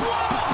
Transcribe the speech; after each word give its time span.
Whoa! 0.00 0.49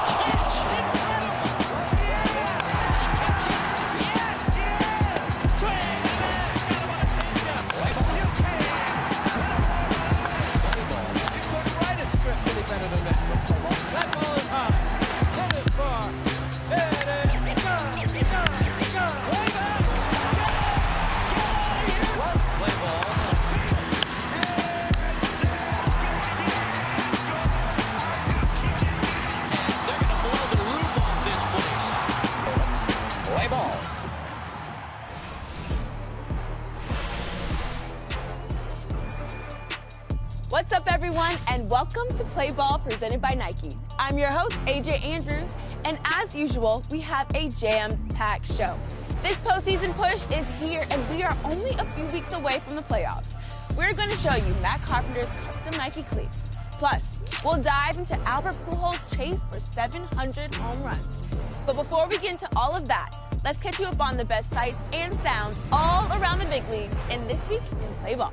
What's 40.49 40.71
up, 40.71 40.89
everyone, 40.89 41.35
and 41.49 41.69
welcome 41.69 42.07
to 42.07 42.23
Play 42.23 42.51
Ball 42.51 42.79
presented 42.79 43.21
by 43.21 43.33
Nike. 43.33 43.75
I'm 43.99 44.17
your 44.17 44.31
host, 44.31 44.53
AJ 44.65 45.03
Andrews, 45.03 45.53
and 45.83 45.99
as 46.05 46.33
usual, 46.33 46.81
we 46.89 47.01
have 47.01 47.27
a 47.35 47.49
jam 47.49 47.91
packed 48.15 48.47
show. 48.53 48.79
This 49.21 49.35
postseason 49.41 49.93
push 49.93 50.23
is 50.33 50.47
here, 50.61 50.85
and 50.89 51.09
we 51.09 51.21
are 51.21 51.35
only 51.43 51.71
a 51.71 51.83
few 51.91 52.05
weeks 52.17 52.31
away 52.31 52.59
from 52.59 52.77
the 52.77 52.81
playoffs. 52.83 53.35
We're 53.75 53.91
going 53.91 54.09
to 54.09 54.15
show 54.15 54.35
you 54.35 54.53
Matt 54.61 54.81
Carpenter's 54.83 55.29
custom 55.35 55.77
Nike 55.77 56.03
cleats. 56.03 56.49
Plus, 56.71 57.03
we'll 57.43 57.61
dive 57.61 57.97
into 57.97 58.17
Albert 58.21 58.55
Pujols' 58.67 59.17
chase 59.17 59.39
for 59.51 59.59
700 59.59 60.55
home 60.55 60.81
runs. 60.81 61.27
But 61.65 61.75
before 61.75 62.07
we 62.07 62.19
get 62.19 62.31
into 62.31 62.47
all 62.55 62.73
of 62.73 62.87
that, 62.87 63.11
let's 63.43 63.59
catch 63.59 63.79
you 63.79 63.85
up 63.87 63.99
on 63.99 64.15
the 64.15 64.23
best 64.23 64.49
sights 64.53 64.77
and 64.93 65.13
sounds 65.15 65.57
all 65.73 66.07
around 66.21 66.39
the 66.39 66.45
big 66.45 66.63
leagues 66.69 66.95
in 67.11 67.27
this 67.27 67.49
week 67.49 67.61
in 67.69 67.93
Play 68.01 68.15
Ball. 68.15 68.31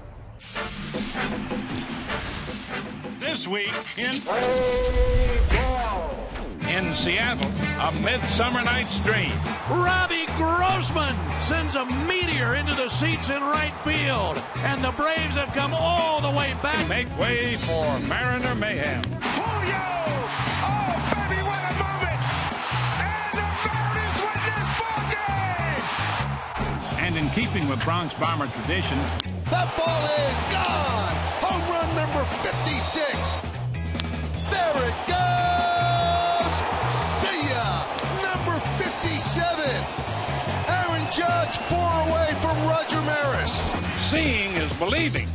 This 3.35 3.49
week 3.49 3.75
in 3.97 4.13
in 6.69 6.95
Seattle, 6.95 7.51
a 7.81 7.91
Midsummer 8.01 8.63
Night's 8.63 9.03
Dream. 9.03 9.33
Robbie 9.69 10.27
Grossman 10.37 11.17
sends 11.43 11.75
a 11.75 11.85
meteor 12.07 12.55
into 12.55 12.77
the 12.77 12.89
seats 12.89 13.31
in 13.31 13.43
right 13.43 13.75
field, 13.83 14.41
and 14.59 14.85
the 14.85 14.93
Braves 14.93 15.35
have 15.35 15.53
come 15.53 15.75
all 15.75 16.21
the 16.21 16.31
way 16.31 16.55
back. 16.63 16.89
Make 16.89 17.09
way 17.19 17.57
for 17.57 17.99
Mariner 18.07 18.55
Mayhem. 18.55 19.03
Julio! 19.03 19.83
Oh, 20.63 20.95
baby, 21.29 21.43
what 21.43 21.59
a 21.59 21.75
moment! 21.83 22.23
And 23.03 23.35
the 23.35 23.43
Mariners 23.67 24.19
win 24.23 24.39
this 24.55 24.71
ball 24.79 25.03
game! 25.11 27.05
And 27.05 27.17
in 27.17 27.29
keeping 27.31 27.67
with 27.69 27.83
Bronx 27.83 28.15
Bomber 28.15 28.47
tradition, 28.47 28.99
That 29.51 29.77
ball 29.77 30.05
is 30.07 30.43
gone. 30.55 31.04
Home 32.25 32.33
run 32.33 32.45
number 32.45 32.65
56. 32.65 33.37
There 34.51 34.77
it 34.89 34.99
goes. 35.09 36.53
See 37.21 37.41
ya. 37.53 37.85
Number 38.23 38.57
57. 38.79 39.85
Aaron 40.69 41.05
Judge 41.13 41.57
four 41.69 41.93
away 42.09 42.31
from 42.41 42.57
Roger 42.67 43.01
Maris. 43.03 43.53
seeing 44.11 44.53
is 44.57 44.73
believing. 44.77 45.29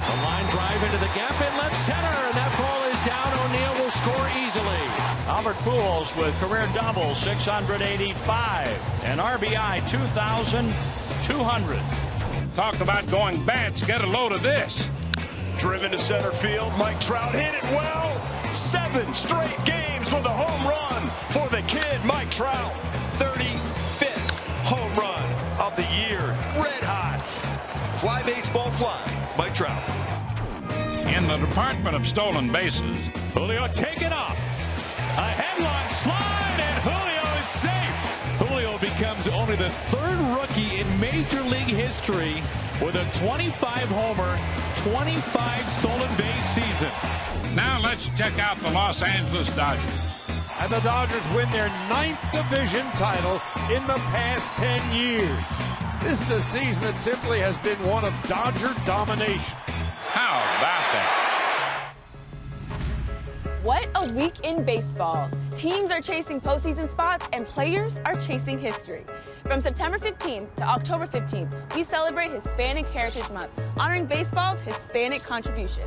A 0.00 0.14
line 0.22 0.50
drive 0.50 0.82
into 0.84 0.98
the 0.98 1.10
gap 1.14 1.40
in 1.40 1.56
left 1.58 1.76
center, 1.76 2.16
and 2.26 2.36
that 2.36 2.52
ball 2.58 2.84
is 2.90 3.00
down. 3.06 3.32
O'Neill 3.46 3.74
will 3.84 3.90
score 3.90 4.28
easily. 4.44 4.82
Albert 5.28 5.56
Pujols 5.64 6.16
with 6.16 6.34
career 6.40 6.68
double 6.74 7.14
685 7.14 8.68
and 9.04 9.20
RBI 9.20 9.88
2,200. 9.88 11.82
Talk 12.56 12.80
about 12.80 13.06
going 13.06 13.42
bats. 13.46 13.86
Get 13.86 14.02
a 14.02 14.06
load 14.06 14.32
of 14.32 14.42
this. 14.42 14.88
Driven 15.62 15.92
to 15.92 15.98
center 15.98 16.32
field, 16.32 16.72
Mike 16.76 16.98
Trout 16.98 17.36
hit 17.36 17.54
it 17.54 17.62
well. 17.70 18.20
Seven 18.52 19.14
straight 19.14 19.64
games 19.64 20.12
with 20.12 20.24
a 20.24 20.28
home 20.28 20.68
run 20.68 21.08
for 21.30 21.48
the 21.54 21.62
kid, 21.68 22.04
Mike 22.04 22.32
Trout. 22.32 22.72
35th 23.16 24.30
home 24.64 24.92
run 24.96 25.22
of 25.60 25.76
the 25.76 25.84
year. 25.94 26.18
Red 26.60 26.82
hot. 26.82 27.24
Fly 28.00 28.24
baseball 28.24 28.72
fly, 28.72 29.00
Mike 29.38 29.54
Trout. 29.54 29.80
In 31.06 31.28
the 31.28 31.36
Department 31.36 31.94
of 31.94 32.08
Stolen 32.08 32.50
Bases, 32.50 32.98
Julio 33.32 33.68
taken 33.68 34.12
off. 34.12 34.36
A 35.16 35.30
headlock 35.30 35.92
slide, 35.92 36.58
and 36.58 36.82
Julio 36.82 37.38
is 37.38 37.46
safe. 37.46 38.48
Julio 38.48 38.78
becomes 38.78 39.28
only 39.28 39.54
the 39.54 39.70
third 39.70 40.18
rookie 40.36 40.80
in 40.80 40.98
Major 40.98 41.42
League 41.42 41.68
history 41.68 42.42
with 42.82 42.96
a 42.96 43.18
25 43.24 43.88
homer, 43.88 44.38
25 44.90 45.68
stolen 45.78 46.16
base 46.16 46.44
season. 46.50 46.90
now 47.54 47.80
let's 47.80 48.08
check 48.18 48.36
out 48.40 48.56
the 48.58 48.70
Los 48.70 49.02
Angeles 49.02 49.54
Dodgers. 49.54 50.26
And 50.58 50.70
the 50.70 50.80
Dodgers 50.80 51.22
win 51.34 51.48
their 51.50 51.68
ninth 51.88 52.18
division 52.32 52.84
title 52.92 53.40
in 53.70 53.86
the 53.86 54.00
past 54.10 54.46
10 54.56 54.94
years. 54.96 55.44
This 56.02 56.20
is 56.22 56.30
a 56.32 56.42
season 56.42 56.82
that 56.82 56.96
simply 57.00 57.38
has 57.38 57.56
been 57.58 57.78
one 57.86 58.04
of 58.04 58.12
Dodger 58.26 58.74
domination. 58.84 59.56
How 60.10 60.42
about 60.58 60.84
that? 60.92 61.94
What 63.62 63.88
a 63.94 64.12
week 64.12 64.40
in 64.44 64.64
baseball. 64.64 65.30
Teams 65.56 65.90
are 65.92 66.00
chasing 66.00 66.40
postseason 66.40 66.90
spots 66.90 67.28
and 67.32 67.44
players 67.44 68.00
are 68.04 68.14
chasing 68.14 68.58
history. 68.58 69.04
From 69.44 69.60
September 69.60 69.98
15th 69.98 70.54
to 70.56 70.64
October 70.64 71.06
15th, 71.06 71.74
we 71.74 71.84
celebrate 71.84 72.30
Hispanic 72.30 72.86
Heritage 72.86 73.28
Month, 73.30 73.62
honoring 73.78 74.06
baseball's 74.06 74.60
Hispanic 74.60 75.22
contributions. 75.22 75.86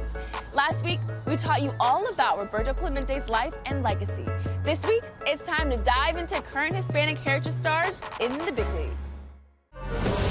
Last 0.54 0.84
week, 0.86 1.00
we 1.26 1.36
taught 1.36 1.62
you 1.62 1.74
all 1.80 2.08
about 2.10 2.42
Roberto 2.42 2.74
Clemente's 2.74 3.28
life 3.30 3.56
and 3.66 3.82
legacy. 3.82 4.26
This 4.64 4.86
week, 4.86 5.04
it's 5.26 5.44
time 5.44 5.70
to 5.72 5.78
dive 5.78 6.18
into 6.18 6.42
current 6.42 6.76
Hispanic 6.76 7.18
heritage 7.18 7.54
stars 7.54 8.00
in 8.20 8.32
the 8.38 8.52
big 8.52 8.68
leagues. 8.76 10.25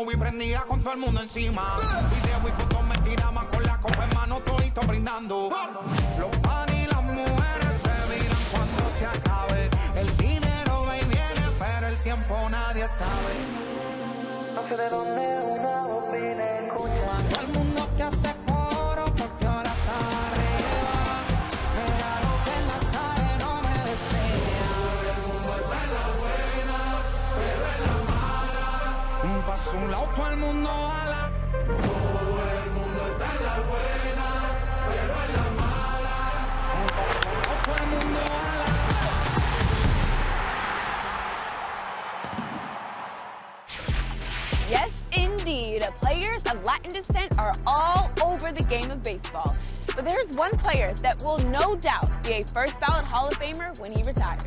Movie 0.00 0.16
prendía 0.16 0.62
con 0.62 0.80
todo 0.82 0.94
el 0.94 0.98
mundo 0.98 1.20
encima. 1.20 1.76
Video 1.76 2.48
y 2.48 2.52
fotos 2.52 2.82
me 2.84 2.96
tiraban 3.08 3.46
con 3.48 3.62
la 3.62 3.78
copa 3.78 4.04
en 4.04 4.16
mano, 4.16 4.40
todito 4.40 4.80
brindando. 4.82 5.50
Los 6.18 6.36
pan 6.38 6.68
y 6.74 6.86
las 6.86 7.02
mujeres 7.02 7.74
se 7.82 7.94
miran 8.08 8.42
cuando 8.50 8.90
se 8.96 9.06
acabe. 9.06 9.68
El 9.96 10.16
dinero 10.16 10.84
va 10.86 10.96
y 10.96 11.04
viene, 11.04 11.44
pero 11.58 11.86
el 11.88 11.96
tiempo 11.98 12.48
nadie 12.50 12.86
sabe. 12.88 13.34
No 14.54 14.68
sé 14.68 14.76
de 14.76 14.88
dónde 14.88 15.59
Un 29.82 30.38
mundo 30.38 30.68
la. 30.68 31.30
Yes, 44.68 45.04
indeed. 45.16 45.82
Players 45.96 46.44
of 46.44 46.62
Latin 46.64 46.92
descent 46.92 47.38
are 47.38 47.52
all 47.66 48.10
over 48.22 48.52
the 48.52 48.62
game 48.64 48.90
of 48.90 49.02
baseball. 49.02 49.52
But 49.96 50.04
there's 50.04 50.36
one 50.36 50.56
player 50.58 50.92
that 51.02 51.22
will 51.22 51.38
no 51.48 51.74
doubt 51.76 52.10
be 52.22 52.34
a 52.34 52.44
first 52.44 52.78
ballot 52.80 53.06
Hall 53.06 53.28
of 53.28 53.34
Famer 53.38 53.80
when 53.80 53.90
he 53.90 54.02
retires. 54.02 54.44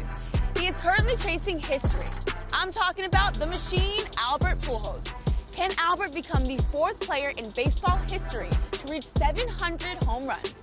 He 0.55 0.67
is 0.67 0.79
currently 0.79 1.17
chasing 1.17 1.59
history. 1.59 2.07
I'm 2.53 2.71
talking 2.71 3.05
about 3.05 3.33
the 3.33 3.47
machine, 3.47 4.05
Albert 4.19 4.59
Pujols. 4.61 5.22
Can 5.63 5.71
Albert 5.77 6.11
become 6.13 6.43
the 6.43 6.57
fourth 6.57 6.99
player 6.99 7.31
in 7.37 7.49
baseball 7.51 7.95
history 8.11 8.49
to 8.73 8.91
reach 8.91 9.05
700 9.15 10.03
home 10.03 10.27
runs? 10.27 10.53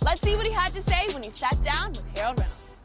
Let's 0.00 0.22
see 0.22 0.34
what 0.34 0.46
he 0.46 0.52
had 0.54 0.70
to 0.70 0.80
say 0.80 1.08
when 1.12 1.22
he 1.22 1.28
sat 1.28 1.62
down 1.62 1.90
with 1.90 2.06
Harold 2.16 2.38
Reynolds. 2.38 2.80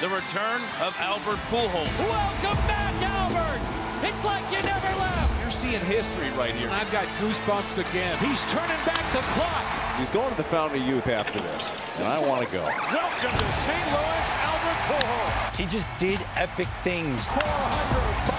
The 0.00 0.08
return 0.08 0.60
of 0.82 0.92
Albert 0.98 1.38
Pujols. 1.46 1.86
Welcome 2.00 2.58
back, 2.66 3.00
Albert. 3.06 3.62
It's 4.04 4.24
like 4.24 4.42
you 4.50 4.66
never 4.66 4.98
left. 4.98 5.40
You're 5.42 5.52
seeing 5.52 5.80
history 5.82 6.28
right 6.30 6.56
here. 6.56 6.68
I've 6.70 6.90
got 6.90 7.06
goosebumps 7.20 7.78
again. 7.78 8.18
He's 8.18 8.44
turning 8.46 8.82
back 8.84 9.06
the 9.12 9.22
clock. 9.38 9.64
He's 10.00 10.10
going 10.10 10.28
to 10.28 10.36
the 10.36 10.42
Fountain 10.42 10.82
of 10.82 10.88
Youth 10.88 11.06
after 11.06 11.38
this, 11.38 11.70
and 11.98 12.04
I 12.04 12.18
want 12.18 12.44
to 12.44 12.50
go. 12.50 12.64
Welcome 12.64 13.38
to 13.38 13.52
St. 13.52 13.86
Louis, 13.92 14.32
Albert 14.42 14.78
Pujols. 14.90 15.56
He 15.56 15.66
just 15.66 15.88
did 15.96 16.18
epic 16.34 16.66
things. 16.82 17.28
400, 17.28 17.42
500, 17.44 18.31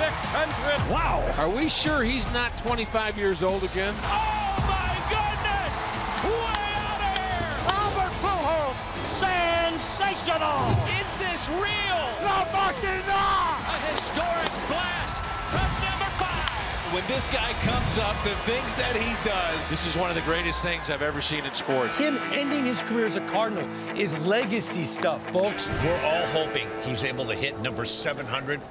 600. 0.00 0.90
Wow. 0.90 1.20
Are 1.36 1.50
we 1.50 1.68
sure 1.68 2.02
he's 2.02 2.24
not 2.32 2.56
25 2.64 3.18
years 3.18 3.42
old 3.42 3.64
again? 3.64 3.92
Oh 3.98 4.56
my 4.64 4.96
goodness! 5.12 5.76
Way 6.24 6.64
out 6.72 7.04
of 7.04 7.12
here! 7.20 7.52
Albert 7.68 8.14
Pujols, 8.24 8.78
sensational! 9.04 10.72
Is 10.96 11.12
this 11.20 11.50
real? 11.50 12.00
La 12.24 12.48
máquina! 12.48 13.60
A 13.60 13.92
historic 13.92 14.48
blast 14.68 15.22
from 15.52 15.68
number 15.84 16.08
five. 16.16 16.94
When 16.94 17.06
this 17.06 17.26
guy 17.26 17.52
comes 17.60 17.98
up, 17.98 18.16
the 18.24 18.34
things 18.50 18.74
that 18.76 18.96
he 18.96 19.12
does. 19.28 19.68
This 19.68 19.84
is 19.84 19.98
one 19.98 20.08
of 20.08 20.16
the 20.16 20.22
greatest 20.22 20.62
things 20.62 20.88
I've 20.88 21.02
ever 21.02 21.20
seen 21.20 21.44
in 21.44 21.52
sports. 21.52 21.98
Him 21.98 22.16
ending 22.32 22.64
his 22.64 22.80
career 22.80 23.04
as 23.04 23.16
a 23.16 23.26
Cardinal 23.26 23.68
is 23.98 24.18
legacy 24.20 24.84
stuff, 24.84 25.22
folks. 25.30 25.68
We're 25.84 26.00
all 26.00 26.26
hoping 26.28 26.68
he's 26.84 27.04
able 27.04 27.26
to 27.26 27.34
hit 27.34 27.60
number 27.60 27.84
700. 27.84 28.62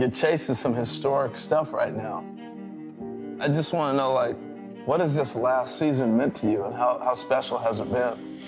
You're 0.00 0.08
chasing 0.08 0.54
some 0.54 0.72
historic 0.72 1.36
stuff 1.36 1.74
right 1.74 1.94
now. 1.94 2.24
I 3.38 3.48
just 3.48 3.74
want 3.74 3.92
to 3.92 3.96
know, 3.98 4.14
like, 4.14 4.34
what 4.86 5.00
has 5.00 5.14
this 5.14 5.36
last 5.36 5.78
season 5.78 6.16
meant 6.16 6.34
to 6.36 6.50
you 6.50 6.64
and 6.64 6.74
how, 6.74 6.98
how 7.04 7.12
special 7.12 7.58
has 7.58 7.80
it 7.80 7.92
been? 7.92 8.40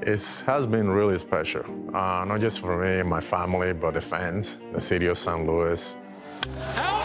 It 0.00 0.44
has 0.46 0.64
been 0.64 0.88
really 0.88 1.18
special, 1.18 1.64
uh, 1.88 2.24
not 2.24 2.38
just 2.38 2.60
for 2.60 2.80
me 2.80 3.00
and 3.00 3.08
my 3.08 3.20
family, 3.20 3.72
but 3.72 3.94
the 3.94 4.00
fans, 4.00 4.58
the 4.72 4.80
city 4.80 5.06
of 5.06 5.18
St. 5.18 5.44
Louis. 5.44 5.96
Albert 6.76 6.97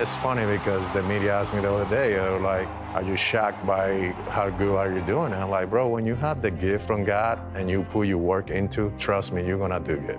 It's 0.00 0.14
funny 0.14 0.46
because 0.46 0.90
the 0.92 1.02
media 1.02 1.34
asked 1.34 1.52
me 1.52 1.60
the 1.60 1.70
other 1.70 1.84
day, 1.90 2.14
they 2.14 2.20
were 2.20 2.40
like, 2.40 2.66
are 2.94 3.02
you 3.02 3.18
shocked 3.18 3.66
by 3.66 4.14
how 4.30 4.48
good 4.48 4.74
are 4.74 4.90
you 4.90 5.02
doing? 5.02 5.34
And 5.34 5.42
I'm 5.42 5.50
like, 5.50 5.68
bro, 5.68 5.88
when 5.88 6.06
you 6.06 6.14
have 6.14 6.40
the 6.40 6.50
gift 6.50 6.86
from 6.86 7.04
God 7.04 7.38
and 7.54 7.68
you 7.68 7.82
put 7.82 8.08
your 8.08 8.16
work 8.16 8.48
into, 8.48 8.90
trust 8.98 9.30
me, 9.30 9.46
you're 9.46 9.58
gonna 9.58 9.78
do 9.78 9.98
good. 9.98 10.18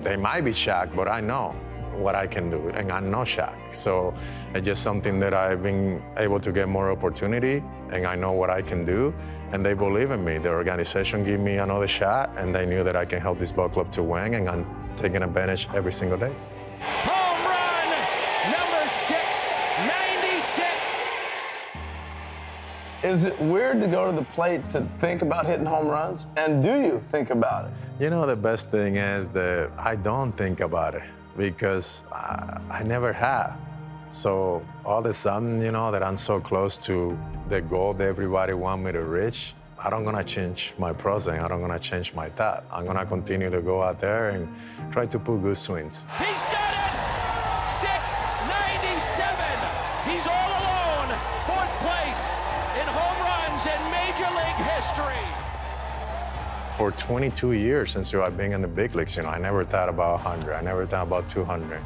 They 0.00 0.16
might 0.16 0.46
be 0.46 0.54
shocked, 0.54 0.96
but 0.96 1.08
I 1.08 1.20
know 1.20 1.54
what 1.94 2.14
I 2.14 2.26
can 2.26 2.48
do, 2.48 2.70
and 2.70 2.90
I'm 2.90 3.10
not 3.10 3.28
shocked. 3.28 3.76
So 3.76 4.14
it's 4.54 4.64
just 4.64 4.82
something 4.82 5.20
that 5.20 5.34
I've 5.34 5.62
been 5.62 6.02
able 6.16 6.40
to 6.40 6.52
get 6.52 6.70
more 6.70 6.90
opportunity, 6.90 7.62
and 7.90 8.06
I 8.06 8.14
know 8.14 8.32
what 8.32 8.48
I 8.48 8.62
can 8.62 8.86
do, 8.86 9.12
and 9.52 9.62
they 9.62 9.74
believe 9.74 10.10
in 10.10 10.24
me. 10.24 10.38
The 10.38 10.48
organization 10.48 11.22
gave 11.22 11.38
me 11.38 11.58
another 11.58 11.86
shot, 11.86 12.30
and 12.38 12.54
they 12.54 12.64
knew 12.64 12.82
that 12.82 12.96
I 12.96 13.04
can 13.04 13.20
help 13.20 13.38
this 13.38 13.52
ball 13.52 13.68
club 13.68 13.92
to 13.92 14.02
win, 14.02 14.32
and 14.32 14.48
I'm 14.48 14.64
taking 14.96 15.22
advantage 15.22 15.68
every 15.74 15.92
single 15.92 16.16
day. 16.16 16.34
Is 23.02 23.24
it 23.24 23.40
weird 23.40 23.80
to 23.80 23.88
go 23.88 24.08
to 24.08 24.16
the 24.16 24.24
plate 24.26 24.70
to 24.70 24.82
think 25.00 25.22
about 25.22 25.46
hitting 25.46 25.66
home 25.66 25.88
runs? 25.88 26.26
And 26.36 26.62
do 26.62 26.80
you 26.80 27.00
think 27.00 27.30
about 27.30 27.66
it? 27.66 27.72
You 27.98 28.10
know, 28.10 28.24
the 28.26 28.36
best 28.36 28.70
thing 28.70 28.96
is 28.96 29.26
that 29.28 29.72
I 29.76 29.96
don't 29.96 30.30
think 30.38 30.60
about 30.60 30.94
it 30.94 31.02
because 31.36 32.02
I, 32.12 32.60
I 32.70 32.82
never 32.84 33.12
have. 33.12 33.56
So 34.12 34.62
all 34.84 35.00
of 35.00 35.06
a 35.06 35.12
sudden, 35.12 35.60
you 35.62 35.72
know, 35.72 35.90
that 35.90 36.02
I'm 36.02 36.16
so 36.16 36.38
close 36.38 36.78
to 36.78 37.18
the 37.48 37.60
goal 37.60 37.92
that 37.94 38.06
everybody 38.06 38.52
want 38.52 38.82
me 38.82 38.92
to 38.92 39.02
reach, 39.02 39.52
I 39.78 39.90
don't 39.90 40.04
gonna 40.04 40.22
change 40.22 40.72
my 40.78 40.92
process. 40.92 41.42
I 41.42 41.48
don't 41.48 41.60
gonna 41.60 41.80
change 41.80 42.14
my 42.14 42.28
thought. 42.28 42.64
I'm 42.70 42.86
gonna 42.86 43.04
continue 43.04 43.50
to 43.50 43.60
go 43.60 43.82
out 43.82 44.00
there 44.00 44.30
and 44.30 44.46
try 44.92 45.06
to 45.06 45.18
put 45.18 45.42
good 45.42 45.58
swings. 45.58 46.06
He's 46.18 46.42
done 46.42 46.74
it. 46.74 47.66
697. 47.66 49.34
He's 50.06 50.26
all 50.28 50.50
alone. 50.54 51.18
Fourth 51.50 51.72
place 51.82 52.38
in 52.78 52.86
home 52.86 53.18
runs 53.26 53.66
in 53.66 53.80
Major 54.22 54.34
League 54.36 54.66
history. 54.66 55.14
For 56.76 56.92
22 56.92 57.52
years 57.52 57.92
since 57.92 58.14
I've 58.14 58.36
been 58.36 58.52
in 58.52 58.62
the 58.62 58.68
big 58.68 58.94
leagues, 58.94 59.16
you 59.16 59.22
know, 59.22 59.28
I 59.28 59.38
never 59.38 59.64
thought 59.64 59.88
about 59.88 60.24
100. 60.24 60.54
I 60.54 60.60
never 60.60 60.86
thought 60.86 61.06
about 61.06 61.28
200. 61.28 61.80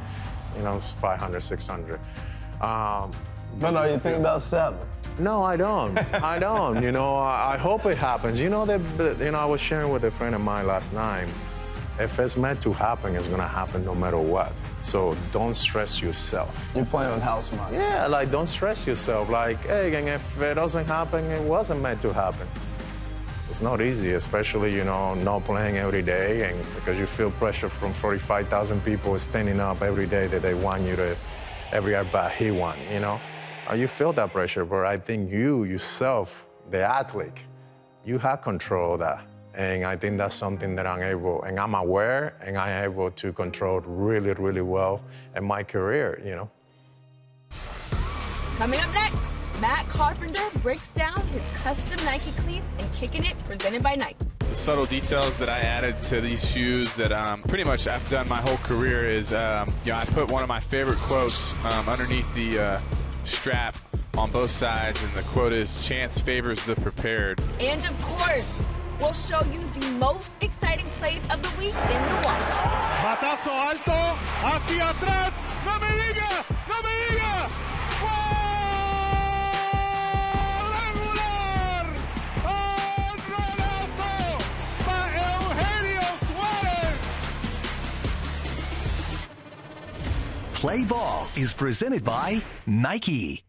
You 0.56 0.62
know, 0.62 0.80
500, 1.00 1.40
600. 1.42 2.00
Um, 2.60 3.10
But 3.58 3.74
are 3.76 3.88
you 3.88 3.98
thinking 3.98 4.20
about 4.20 4.42
seven? 4.42 4.78
No, 5.18 5.42
I 5.42 5.56
don't. 5.56 5.98
I 6.14 6.38
don't. 6.38 6.82
You 6.82 6.92
know, 6.92 7.16
I, 7.16 7.54
I 7.54 7.56
hope 7.56 7.86
it 7.86 7.96
happens. 7.96 8.38
You 8.38 8.50
know 8.50 8.66
that. 8.66 8.80
You 9.18 9.32
know, 9.32 9.38
I 9.38 9.46
was 9.46 9.60
sharing 9.60 9.90
with 9.90 10.04
a 10.04 10.10
friend 10.10 10.34
of 10.34 10.40
mine 10.40 10.66
last 10.66 10.92
night. 10.92 11.28
If 11.98 12.18
it's 12.18 12.36
meant 12.36 12.60
to 12.62 12.72
happen, 12.72 13.16
it's 13.16 13.26
gonna 13.26 13.48
happen 13.48 13.84
no 13.84 13.94
matter 13.94 14.18
what. 14.18 14.52
So 14.86 15.16
don't 15.32 15.56
stress 15.56 16.00
yourself. 16.00 16.54
You're 16.72 16.84
playing 16.84 17.12
with 17.12 17.22
house 17.22 17.50
money. 17.50 17.76
Yeah, 17.76 18.06
like 18.06 18.30
don't 18.30 18.48
stress 18.48 18.86
yourself. 18.86 19.28
Like, 19.28 19.58
hey, 19.66 19.92
and 19.92 20.08
if 20.08 20.40
it 20.40 20.54
doesn't 20.54 20.86
happen, 20.86 21.24
it 21.24 21.42
wasn't 21.42 21.80
meant 21.82 22.00
to 22.02 22.12
happen. 22.12 22.46
It's 23.50 23.60
not 23.60 23.80
easy, 23.80 24.12
especially 24.12 24.72
you 24.72 24.84
know 24.84 25.14
not 25.14 25.44
playing 25.44 25.76
every 25.78 26.02
day, 26.02 26.48
and 26.48 26.56
because 26.76 26.96
you 26.98 27.06
feel 27.06 27.32
pressure 27.32 27.68
from 27.68 27.92
45,000 27.94 28.80
people 28.84 29.18
standing 29.18 29.58
up 29.58 29.82
every 29.82 30.06
day 30.06 30.28
that 30.28 30.42
they 30.42 30.54
want 30.54 30.82
you 30.82 30.94
to 30.94 31.16
every 31.72 31.96
at 31.96 32.12
bat 32.12 32.30
hit 32.32 32.54
one. 32.54 32.78
You 32.92 33.00
know, 33.00 33.20
Uh, 33.68 33.74
you 33.74 33.88
feel 33.88 34.12
that 34.12 34.30
pressure, 34.32 34.64
but 34.64 34.86
I 34.86 34.96
think 34.96 35.28
you 35.32 35.64
yourself, 35.64 36.46
the 36.70 36.82
athlete, 36.82 37.40
you 38.04 38.18
have 38.18 38.40
control 38.42 38.94
of 38.94 39.00
that. 39.00 39.20
And 39.56 39.84
I 39.84 39.96
think 39.96 40.18
that's 40.18 40.34
something 40.34 40.76
that 40.76 40.86
I'm 40.86 41.02
able, 41.02 41.42
and 41.44 41.58
I'm 41.58 41.74
aware, 41.74 42.34
and 42.42 42.58
I'm 42.58 42.84
able 42.84 43.10
to 43.10 43.32
control 43.32 43.80
really, 43.80 44.34
really 44.34 44.60
well 44.60 45.00
in 45.34 45.44
my 45.44 45.62
career, 45.62 46.20
you 46.22 46.36
know. 46.36 46.50
Coming 48.58 48.78
up 48.80 48.92
next, 48.92 49.60
Matt 49.62 49.88
Carpenter 49.88 50.42
breaks 50.58 50.92
down 50.92 51.26
his 51.28 51.42
custom 51.54 52.04
Nike 52.04 52.32
cleats 52.42 52.66
and 52.78 52.92
kicking 52.92 53.24
it 53.24 53.38
presented 53.46 53.82
by 53.82 53.94
Nike. 53.94 54.16
The 54.40 54.54
subtle 54.54 54.84
details 54.84 55.34
that 55.38 55.48
I 55.48 55.58
added 55.60 56.02
to 56.04 56.20
these 56.20 56.46
shoes 56.46 56.94
that 56.96 57.10
um, 57.10 57.42
pretty 57.42 57.64
much 57.64 57.88
I've 57.88 58.06
done 58.10 58.28
my 58.28 58.36
whole 58.42 58.58
career 58.58 59.08
is, 59.08 59.32
um, 59.32 59.72
you 59.86 59.92
know, 59.92 59.98
I 59.98 60.04
put 60.04 60.30
one 60.30 60.42
of 60.42 60.48
my 60.48 60.60
favorite 60.60 60.98
quotes 60.98 61.54
um, 61.64 61.88
underneath 61.88 62.32
the 62.34 62.58
uh, 62.58 62.80
strap 63.24 63.74
on 64.18 64.30
both 64.30 64.50
sides, 64.50 65.02
and 65.02 65.12
the 65.14 65.22
quote 65.22 65.52
is, 65.52 65.80
chance 65.86 66.18
favors 66.18 66.62
the 66.64 66.74
prepared. 66.76 67.40
And 67.60 67.84
of 67.84 67.98
course, 68.02 68.52
we'll 69.00 69.12
show 69.12 69.42
you 69.52 69.60
the 69.60 69.90
most 69.98 70.30
exciting 70.40 70.86
plays 70.98 71.22
of 71.30 71.40
the 71.42 71.50
week 71.58 71.74
in 71.74 72.02
the 72.08 72.14
walk. 72.24 72.40
Batazo 73.02 73.52
alto, 73.52 74.16
hacia 74.42 74.88
atrás. 74.88 75.32
No 75.64 75.78
me 75.80 75.88
diga, 76.00 76.44
no 76.68 76.82
me 76.82 76.92
diga. 77.08 77.48
¡Cuadrangular! 80.66 81.84
¡Jonronazo 82.42 84.14
para 84.84 85.06
Eugenio 85.34 86.06
Suárez! 86.28 86.96
Play 90.54 90.84
Ball 90.84 91.28
is 91.36 91.52
presented 91.54 92.04
by 92.04 92.42
Nike. 92.66 93.45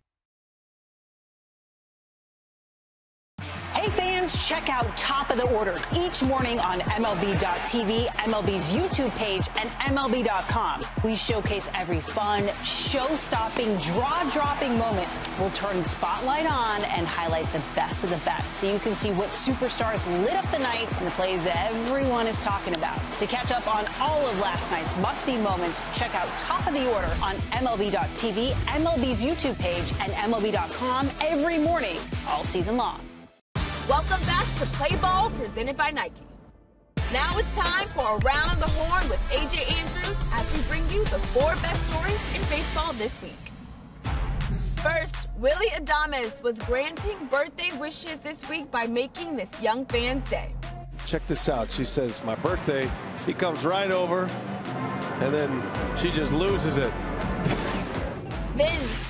Fans, 4.27 4.48
check 4.48 4.69
out 4.69 4.86
Top 4.98 5.29
of 5.29 5.38
the 5.38 5.48
Order 5.55 5.75
each 5.96 6.24
morning 6.24 6.60
on 6.60 6.79
MLB.tv, 6.81 8.07
MLB's 8.07 8.72
YouTube 8.72 9.15
page, 9.15 9.48
and 9.57 9.69
MLB.com. 9.96 10.81
We 11.03 11.15
showcase 11.15 11.69
every 11.74 12.01
fun, 12.01 12.50
show-stopping, 12.63 13.77
draw-dropping 13.77 14.77
moment. 14.77 15.07
We'll 15.39 15.51
turn 15.51 15.77
the 15.79 15.86
spotlight 15.86 16.46
on 16.46 16.84
and 16.86 17.07
highlight 17.07 17.51
the 17.53 17.63
best 17.75 18.03
of 18.03 18.10
the 18.10 18.17
best 18.17 18.55
so 18.55 18.72
you 18.72 18.79
can 18.79 18.96
see 18.96 19.12
what 19.12 19.29
superstars 19.29 20.05
lit 20.24 20.34
up 20.34 20.50
the 20.51 20.60
night 20.60 20.91
and 20.98 21.07
the 21.07 21.12
plays 21.12 21.48
everyone 21.48 22.27
is 22.27 22.41
talking 22.41 22.75
about. 22.75 23.00
To 23.19 23.27
catch 23.27 23.51
up 23.51 23.67
on 23.74 23.86
all 24.00 24.25
of 24.25 24.39
last 24.39 24.72
night's 24.72 24.96
must-see 24.98 25.38
moments, 25.38 25.81
check 25.93 26.13
out 26.15 26.27
Top 26.38 26.67
of 26.67 26.74
the 26.74 26.91
Order 26.93 27.12
on 27.24 27.36
MLB.tv, 27.51 28.51
MLB's 28.51 29.24
YouTube 29.24 29.57
page, 29.60 29.93
and 30.00 30.12
MLB.com 30.13 31.10
every 31.22 31.57
morning, 31.57 31.98
all 32.27 32.43
season 32.43 32.77
long. 32.77 33.00
Welcome 33.89 34.20
back 34.25 34.46
to 34.60 34.65
Play 34.74 34.98
Ball 34.98 35.29
presented 35.29 35.77
by 35.77 35.91
Nike. 35.91 36.25
Now 37.13 37.38
it's 37.38 37.56
time 37.56 37.88
for 37.88 38.01
Around 38.01 38.60
the 38.60 38.67
Horn 38.67 39.08
with 39.08 39.20
AJ 39.29 39.72
Andrews 39.79 40.17
as 40.34 40.53
we 40.53 40.62
bring 40.67 40.89
you 40.89 41.06
the 41.06 41.17
four 41.20 41.56
best 41.62 41.82
stories 41.88 42.36
in 42.36 42.41
baseball 42.50 42.91
this 42.94 43.22
week. 43.24 43.32
First, 44.84 45.29
Willy 45.38 45.70
Adames 45.70 46.44
was 46.44 46.60
granting 46.60 47.15
birthday 47.32 47.70
wishes 47.79 48.20
this 48.20 48.50
week 48.50 48.70
by 48.70 48.88
making 48.88 49.38
this 49.38 49.62
young 49.62 49.86
fan's 49.86 50.29
day. 50.29 50.51
Check 51.06 51.25
this 51.25 51.48
out. 51.48 51.72
She 51.72 51.86
says, 51.86 52.22
my 52.25 52.36
birthday. 52.36 52.91
He 53.25 53.34
comes 53.34 53.63
right 53.63 53.89
over, 53.89 54.24
and 55.22 55.34
then 55.34 55.98
she 55.98 56.12
just 56.12 56.34
loses 56.34 56.75
it. 56.75 56.94
Then 58.58 58.82
Albert 58.82 58.84
Pujols 58.84 58.84
made 58.84 59.07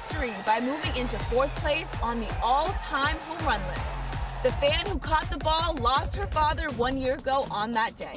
history 0.00 0.34
by 0.46 0.60
moving 0.60 0.94
into 0.96 1.18
fourth 1.24 1.54
place 1.56 1.88
on 2.02 2.20
the 2.20 2.28
all-time 2.42 3.16
home 3.18 3.46
run 3.46 3.60
list. 3.68 3.80
The 4.42 4.52
fan 4.52 4.86
who 4.86 4.98
caught 4.98 5.28
the 5.30 5.38
ball 5.38 5.76
lost 5.80 6.14
her 6.16 6.26
father 6.28 6.68
one 6.76 6.96
year 6.96 7.14
ago 7.14 7.46
on 7.50 7.72
that 7.72 7.96
day. 7.96 8.14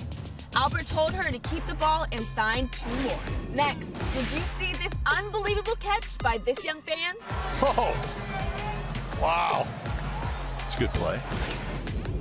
Albert 0.55 0.87
told 0.87 1.13
her 1.13 1.31
to 1.31 1.39
keep 1.39 1.65
the 1.67 1.73
ball 1.75 2.05
and 2.11 2.23
signed 2.35 2.71
two 2.71 2.89
more. 3.03 3.19
Next, 3.53 3.91
did 4.13 4.31
you 4.31 4.41
see 4.59 4.73
this 4.73 4.93
unbelievable 5.05 5.75
catch 5.79 6.17
by 6.19 6.37
this 6.39 6.63
young 6.63 6.81
fan? 6.83 7.15
Oh, 7.61 7.95
wow. 9.21 9.67
It's 10.65 10.75
a 10.75 10.79
good 10.79 10.93
play. 10.93 11.19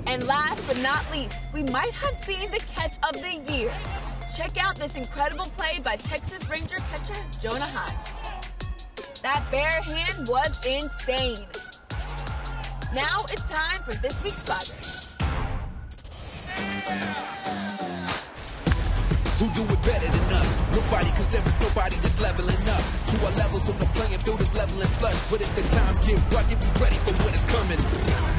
And 0.07 0.27
last 0.27 0.67
but 0.67 0.81
not 0.83 1.05
least, 1.13 1.37
we 1.55 1.63
might 1.65 1.93
have 1.93 2.17
seen 2.25 2.51
the 2.51 2.61
catch 2.61 2.97
of 3.03 3.21
the 3.23 3.53
year. 3.53 3.73
Check 4.37 4.63
out 4.65 4.77
this 4.77 4.97
incredible 4.97 5.47
play 5.57 5.79
by 5.79 5.97
Texas 5.97 6.49
Ranger 6.49 6.77
catcher 6.77 7.21
Jonah 7.41 7.67
Heim. 7.67 8.22
That 9.23 9.47
bare 9.53 9.81
hand 9.87 10.27
was 10.27 10.51
insane. 10.67 11.47
Now 12.93 13.23
it's 13.31 13.47
time 13.49 13.81
for 13.87 13.95
this 14.03 14.19
week's 14.25 14.43
Slugger. 14.43 14.75
Who 19.39 19.47
do 19.55 19.63
it 19.63 19.83
better 19.87 20.11
than 20.11 20.27
us? 20.43 20.51
Nobody, 20.75 21.11
cause 21.15 21.31
there 21.31 21.47
is 21.47 21.55
nobody 21.63 21.97
that's 22.03 22.19
leveling 22.19 22.67
up 22.67 22.83
to 22.83 23.15
our 23.23 23.35
levels 23.39 23.71
on 23.71 23.79
the 23.79 23.87
playing 23.95 24.19
field 24.27 24.41
is 24.43 24.55
leveling 24.59 24.91
flush. 24.99 25.19
But 25.31 25.41
if 25.41 25.51
the 25.55 25.63
times 25.71 25.99
get 26.03 26.19
rugged, 26.35 26.59
be 26.59 26.71
ready 26.83 26.99
for 27.07 27.15
what 27.23 27.31
is 27.31 27.47
coming. 27.47 27.79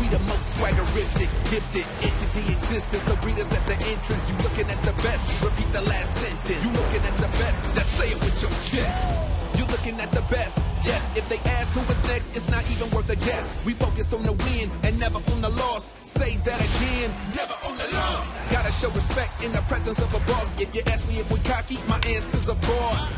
We 0.04 0.12
the 0.12 0.20
most 0.28 0.60
swaggerific, 0.60 1.32
gifted 1.48 1.88
entity 2.04 2.44
existence. 2.60 3.04
So 3.08 3.16
us 3.16 3.52
at 3.56 3.64
the 3.72 3.78
entrance. 3.88 4.28
You 4.28 4.36
looking 4.44 4.68
at 4.68 4.80
the 4.84 4.96
best, 5.00 5.24
repeat 5.40 5.70
the 5.72 5.84
last 5.88 6.12
sentence. 6.20 6.60
You 6.60 6.72
looking 6.76 7.04
at 7.08 7.16
the 7.24 7.32
best, 7.40 7.72
let's 7.72 7.92
say 7.96 8.12
it 8.12 8.20
with 8.20 8.36
your 8.44 8.52
chest. 8.68 9.32
You 9.56 9.66
looking 9.72 10.00
at 10.00 10.12
the 10.12 10.24
best, 10.28 10.73
yes. 10.86 11.02
If 11.18 11.28
they 11.30 11.38
ask 11.50 11.74
who 11.74 11.82
is 11.92 12.04
next, 12.08 12.36
it's 12.36 12.50
not 12.50 12.64
even 12.72 12.90
worth 12.92 13.10
a 13.10 13.16
guess. 13.16 13.46
We 13.66 13.74
focus 13.74 14.14
on 14.14 14.24
the 14.24 14.34
win 14.34 14.72
and 14.84 15.00
never 15.00 15.20
on 15.32 15.42
the 15.42 15.50
loss. 15.50 15.94
Say 16.04 16.38
that 16.38 16.60
again, 16.60 17.10
never 17.36 17.56
on 17.68 17.78
the 17.78 17.88
loss. 17.94 18.28
Gotta 18.52 18.72
show 18.72 18.90
respect 18.92 19.44
in 19.44 19.52
the 19.52 19.62
presence 19.72 20.00
of 20.00 20.14
a 20.14 20.20
boss. 20.28 20.48
If 20.60 20.74
you 20.76 20.82
ask 20.88 21.08
me 21.08 21.20
if 21.20 21.32
we 21.32 21.40
cocky, 21.40 21.78
my 21.88 22.00
answer's 22.08 22.50
of 22.50 22.60
course. 22.62 23.14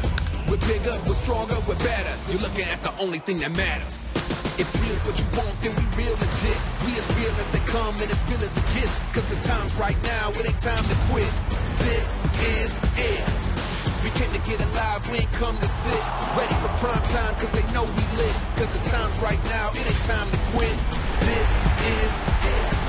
We're 0.50 0.62
bigger, 0.70 0.94
we're 1.08 1.18
stronger, 1.18 1.58
we're 1.68 1.80
better. 1.82 2.14
You're 2.30 2.42
looking 2.42 2.66
at 2.70 2.82
the 2.84 2.94
only 3.02 3.20
thing 3.20 3.40
that 3.40 3.52
matters. 3.58 4.06
If 4.62 4.70
real's 4.80 5.04
what 5.04 5.18
you 5.20 5.28
want, 5.36 5.52
then 5.60 5.74
we 5.76 5.84
real 6.00 6.16
legit. 6.16 6.58
We 6.86 6.96
as 6.96 7.08
real 7.18 7.34
as 7.42 7.48
they 7.52 7.60
come 7.66 7.96
and 7.98 8.08
as 8.08 8.22
real 8.30 8.40
as 8.40 8.54
it 8.56 8.68
gets. 8.78 8.94
Cause 9.12 9.28
the 9.28 9.40
time's 9.42 9.76
right 9.76 9.98
now, 10.04 10.30
it 10.32 10.46
ain't 10.48 10.60
time 10.60 10.86
to 10.86 10.96
quit. 11.10 11.34
This 11.82 12.22
is 12.62 12.72
it. 12.96 13.26
We 14.06 14.14
came 14.14 14.30
to 14.32 14.42
get 14.46 14.62
alive, 14.62 15.02
we 15.10 15.26
ain't 15.26 15.34
come 15.34 15.58
to 15.58 15.68
sit. 15.68 16.04
Ready 16.38 16.56
for 16.62 16.72
prime 16.78 17.04
time, 17.10 17.34
cause 17.42 17.52
Cause 18.56 18.72
the 18.72 18.90
time's 18.90 19.20
right 19.20 19.44
now, 19.46 19.70
it 19.72 19.86
ain't 19.86 20.06
time 20.06 20.32
to 20.32 20.38
quit. 20.54 20.78
This 21.20 21.66
is 21.84 22.14
it. 22.46 22.86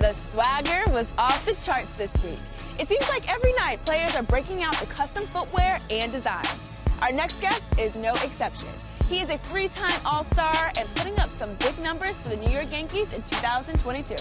The 0.00 0.12
swagger 0.14 0.82
was 0.90 1.14
off 1.18 1.46
the 1.46 1.54
charts 1.62 1.96
this 1.96 2.12
week. 2.24 2.40
It 2.80 2.88
seems 2.88 3.08
like 3.08 3.32
every 3.32 3.52
night 3.52 3.84
players 3.84 4.16
are 4.16 4.24
breaking 4.24 4.64
out 4.64 4.74
the 4.80 4.86
custom 4.86 5.24
footwear 5.24 5.78
and 5.88 6.10
designs. 6.10 6.72
Our 7.00 7.12
next 7.12 7.40
guest 7.40 7.62
is 7.78 7.96
no 7.96 8.12
exception. 8.14 8.70
He 9.08 9.20
is 9.20 9.30
a 9.30 9.38
three-time 9.38 10.00
All-Star 10.04 10.72
and 10.76 10.92
putting 10.96 11.16
up 11.20 11.30
some 11.30 11.54
big 11.60 11.78
numbers 11.80 12.16
for 12.16 12.30
the 12.30 12.44
New 12.44 12.50
York 12.52 12.72
Yankees 12.72 13.14
in 13.14 13.22
2022. 13.22 14.16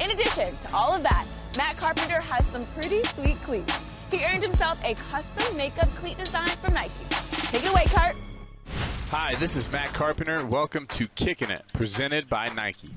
In 0.00 0.10
addition 0.10 0.54
to 0.56 0.74
all 0.74 0.94
of 0.94 1.02
that, 1.02 1.26
Matt 1.56 1.78
Carpenter 1.78 2.20
has 2.20 2.44
some 2.46 2.62
pretty 2.74 3.02
sweet 3.04 3.42
cleats. 3.42 3.89
He 4.10 4.24
earned 4.24 4.42
himself 4.42 4.82
a 4.84 4.94
custom 4.94 5.56
makeup 5.56 5.88
cleat 5.96 6.18
design 6.18 6.48
from 6.62 6.74
Nike. 6.74 6.94
Take 7.46 7.64
it 7.64 7.70
away, 7.70 7.84
Cart. 7.84 8.16
Hi, 9.10 9.36
this 9.36 9.54
is 9.54 9.70
Matt 9.70 9.92
Carpenter. 9.92 10.44
Welcome 10.46 10.86
to 10.88 11.06
Kicking 11.08 11.50
It, 11.50 11.62
presented 11.72 12.28
by 12.28 12.46
Nike. 12.48 12.88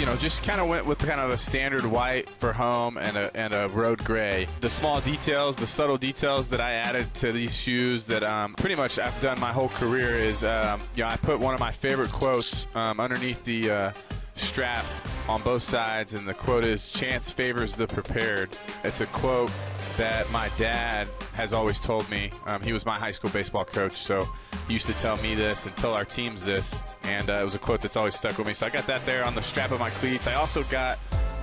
You 0.00 0.06
know, 0.06 0.16
just 0.16 0.42
kind 0.42 0.62
of 0.62 0.66
went 0.66 0.86
with 0.86 0.98
kind 0.98 1.20
of 1.20 1.28
a 1.28 1.36
standard 1.36 1.84
white 1.84 2.26
for 2.26 2.54
home 2.54 2.96
and 2.96 3.18
a, 3.18 3.36
and 3.36 3.52
a 3.52 3.68
road 3.68 4.02
gray. 4.02 4.48
The 4.62 4.70
small 4.70 4.98
details, 5.02 5.56
the 5.56 5.66
subtle 5.66 5.98
details 5.98 6.48
that 6.48 6.60
I 6.60 6.72
added 6.72 7.12
to 7.16 7.32
these 7.32 7.54
shoes 7.54 8.06
that 8.06 8.22
um, 8.22 8.54
pretty 8.54 8.76
much 8.76 8.98
I've 8.98 9.20
done 9.20 9.38
my 9.38 9.52
whole 9.52 9.68
career 9.68 10.08
is, 10.08 10.42
um, 10.42 10.80
you 10.94 11.02
know, 11.02 11.10
I 11.10 11.18
put 11.18 11.38
one 11.38 11.52
of 11.52 11.60
my 11.60 11.70
favorite 11.70 12.10
quotes 12.12 12.66
um, 12.74 12.98
underneath 12.98 13.44
the 13.44 13.70
uh, 13.70 13.92
strap 14.36 14.86
on 15.28 15.42
both 15.42 15.62
sides, 15.62 16.14
and 16.14 16.26
the 16.26 16.32
quote 16.32 16.64
is 16.64 16.88
"Chance 16.88 17.30
favors 17.30 17.76
the 17.76 17.86
prepared." 17.86 18.48
It's 18.82 19.02
a 19.02 19.06
quote 19.06 19.50
that 20.00 20.30
my 20.30 20.48
dad 20.56 21.06
has 21.34 21.52
always 21.52 21.78
told 21.78 22.08
me. 22.08 22.30
Um, 22.46 22.62
he 22.62 22.72
was 22.72 22.86
my 22.86 22.96
high 22.96 23.10
school 23.10 23.28
baseball 23.28 23.66
coach, 23.66 23.98
so 23.98 24.26
he 24.66 24.72
used 24.72 24.86
to 24.86 24.94
tell 24.94 25.18
me 25.18 25.34
this 25.34 25.66
and 25.66 25.76
tell 25.76 25.92
our 25.92 26.06
teams 26.06 26.42
this, 26.42 26.82
and 27.02 27.28
uh, 27.28 27.34
it 27.34 27.44
was 27.44 27.54
a 27.54 27.58
quote 27.58 27.82
that's 27.82 27.98
always 27.98 28.14
stuck 28.14 28.38
with 28.38 28.46
me. 28.46 28.54
So 28.54 28.64
I 28.64 28.70
got 28.70 28.86
that 28.86 29.04
there 29.04 29.26
on 29.26 29.34
the 29.34 29.42
strap 29.42 29.72
of 29.72 29.78
my 29.78 29.90
cleats. 29.90 30.26
I 30.26 30.36
also 30.36 30.62
got 30.64 30.98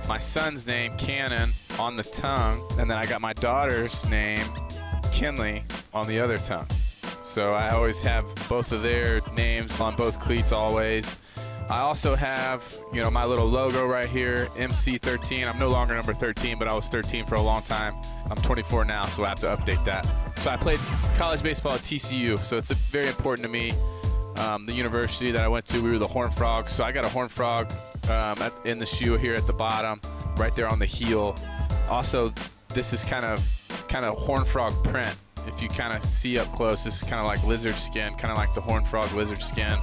my 0.08 0.18
son's 0.18 0.66
name, 0.66 0.92
Cannon, 0.96 1.50
on 1.78 1.94
the 1.94 2.02
tongue, 2.02 2.66
and 2.80 2.90
then 2.90 2.98
I 2.98 3.06
got 3.06 3.20
my 3.20 3.32
daughter's 3.32 4.04
name, 4.10 4.44
Kinley, 5.12 5.62
on 5.94 6.08
the 6.08 6.18
other 6.18 6.36
tongue. 6.36 6.66
So 7.22 7.54
I 7.54 7.70
always 7.70 8.02
have 8.02 8.24
both 8.48 8.72
of 8.72 8.82
their 8.82 9.20
names 9.36 9.80
on 9.80 9.94
both 9.94 10.18
cleats 10.18 10.50
always. 10.50 11.16
I 11.70 11.80
also 11.80 12.16
have, 12.16 12.64
you 12.94 13.02
know, 13.02 13.10
my 13.10 13.26
little 13.26 13.46
logo 13.46 13.86
right 13.86 14.08
here, 14.08 14.48
MC13. 14.56 15.46
I'm 15.46 15.58
no 15.58 15.68
longer 15.68 15.94
number 15.94 16.14
13, 16.14 16.58
but 16.58 16.66
I 16.66 16.72
was 16.72 16.86
13 16.88 17.26
for 17.26 17.34
a 17.34 17.42
long 17.42 17.62
time. 17.62 17.94
I'm 18.30 18.38
24 18.38 18.86
now, 18.86 19.04
so 19.04 19.22
I 19.22 19.28
have 19.28 19.40
to 19.40 19.48
update 19.48 19.84
that. 19.84 20.06
So 20.38 20.50
I 20.50 20.56
played 20.56 20.80
college 21.16 21.42
baseball 21.42 21.72
at 21.72 21.80
TCU, 21.80 22.38
so 22.38 22.56
it's 22.56 22.70
very 22.70 23.08
important 23.08 23.42
to 23.42 23.50
me. 23.50 23.74
Um, 24.36 24.64
the 24.64 24.72
university 24.72 25.30
that 25.30 25.42
I 25.42 25.48
went 25.48 25.66
to, 25.66 25.82
we 25.82 25.90
were 25.90 25.98
the 25.98 26.06
Horn 26.06 26.30
Frogs, 26.30 26.72
so 26.72 26.84
I 26.84 26.92
got 26.92 27.04
a 27.04 27.08
Horn 27.08 27.28
Frog 27.28 27.70
um, 28.04 28.40
at, 28.40 28.52
in 28.64 28.78
the 28.78 28.86
shoe 28.86 29.16
here 29.16 29.34
at 29.34 29.46
the 29.46 29.52
bottom, 29.52 30.00
right 30.36 30.54
there 30.56 30.68
on 30.68 30.78
the 30.78 30.86
heel. 30.86 31.36
Also, 31.90 32.32
this 32.68 32.94
is 32.94 33.04
kind 33.04 33.26
of 33.26 33.84
kind 33.88 34.06
of 34.06 34.16
Horn 34.16 34.44
Frog 34.44 34.72
print. 34.84 35.14
If 35.46 35.60
you 35.60 35.68
kind 35.68 35.92
of 35.92 36.02
see 36.02 36.38
up 36.38 36.50
close, 36.54 36.84
this 36.84 37.02
is 37.02 37.02
kind 37.02 37.20
of 37.20 37.26
like 37.26 37.44
lizard 37.44 37.74
skin, 37.74 38.14
kind 38.14 38.30
of 38.30 38.38
like 38.38 38.54
the 38.54 38.60
Horn 38.60 38.84
Frog 38.84 39.12
lizard 39.12 39.42
skin 39.42 39.76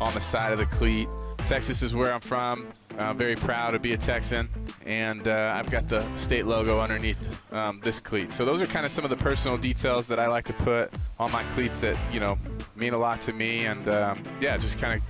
on 0.00 0.12
the 0.14 0.20
side 0.20 0.52
of 0.52 0.58
the 0.58 0.66
cleat. 0.66 1.08
Texas 1.46 1.82
is 1.82 1.94
where 1.94 2.12
I'm 2.12 2.20
from. 2.20 2.68
I'm 2.98 3.16
very 3.16 3.36
proud 3.36 3.70
to 3.70 3.78
be 3.78 3.92
a 3.92 3.96
Texan, 3.96 4.48
and 4.84 5.28
uh, 5.28 5.52
I've 5.54 5.70
got 5.70 5.88
the 5.88 6.06
state 6.16 6.46
logo 6.46 6.80
underneath 6.80 7.18
um, 7.52 7.80
this 7.84 8.00
cleat. 8.00 8.32
So 8.32 8.44
those 8.44 8.60
are 8.60 8.66
kind 8.66 8.84
of 8.84 8.90
some 8.90 9.04
of 9.04 9.10
the 9.10 9.16
personal 9.16 9.56
details 9.56 10.08
that 10.08 10.18
I 10.18 10.26
like 10.26 10.44
to 10.46 10.52
put 10.52 10.92
on 11.18 11.30
my 11.30 11.44
cleats 11.54 11.78
that 11.78 11.96
you 12.12 12.18
know 12.18 12.36
mean 12.74 12.94
a 12.94 12.98
lot 12.98 13.20
to 13.22 13.32
me, 13.32 13.66
and 13.66 13.88
um, 13.88 14.22
yeah, 14.40 14.56
just 14.56 14.78
kind 14.78 14.94
of 14.94 15.02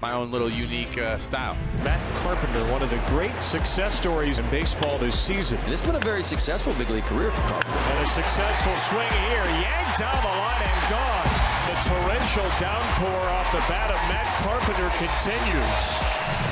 my 0.00 0.12
own 0.12 0.30
little 0.30 0.50
unique 0.50 0.96
uh, 0.96 1.18
style. 1.18 1.56
Matt 1.82 2.00
Carpenter, 2.18 2.64
one 2.72 2.82
of 2.82 2.90
the 2.90 3.02
great 3.08 3.34
success 3.42 3.94
stories 3.94 4.38
in 4.38 4.48
baseball 4.48 4.96
this 4.98 5.18
season. 5.18 5.58
And 5.58 5.72
it's 5.72 5.84
been 5.84 5.96
a 5.96 6.00
very 6.00 6.22
successful 6.22 6.72
big 6.74 6.88
league 6.90 7.04
career 7.04 7.30
for 7.30 7.40
Carpenter. 7.42 7.78
And 7.78 8.04
a 8.04 8.06
successful 8.06 8.76
swing 8.76 9.10
here, 9.10 9.44
yanked 9.44 9.98
down 9.98 10.22
the 10.22 10.28
line 10.28 10.62
and 10.62 10.90
gone. 10.90 11.47
Torrential 11.84 12.48
downpour 12.58 13.20
off 13.30 13.52
the 13.52 13.58
bat 13.68 13.90
of 13.90 13.96
Matt 14.08 14.26
Carpenter 14.42 14.88
continues. 14.98 16.08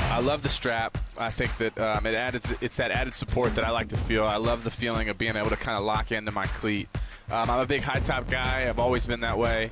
I 0.09 0.21
love 0.21 0.41
the 0.41 0.49
strap. 0.49 0.97
I 1.19 1.29
think 1.29 1.57
that 1.57 1.77
um, 1.77 2.05
it 2.05 2.15
added, 2.15 2.43
it's 2.61 2.77
that 2.77 2.91
added 2.91 3.13
support 3.13 3.53
that 3.55 3.65
I 3.65 3.71
like 3.71 3.89
to 3.89 3.97
feel. 3.97 4.23
I 4.25 4.37
love 4.37 4.63
the 4.63 4.71
feeling 4.71 5.09
of 5.09 5.17
being 5.17 5.35
able 5.35 5.49
to 5.49 5.57
kind 5.57 5.77
of 5.77 5.83
lock 5.83 6.13
into 6.13 6.31
my 6.31 6.45
cleat. 6.45 6.87
Um, 7.29 7.49
I'm 7.49 7.59
a 7.59 7.65
big 7.65 7.81
high 7.81 7.99
top 7.99 8.29
guy. 8.29 8.69
I've 8.69 8.79
always 8.79 9.05
been 9.05 9.19
that 9.19 9.37
way. 9.37 9.69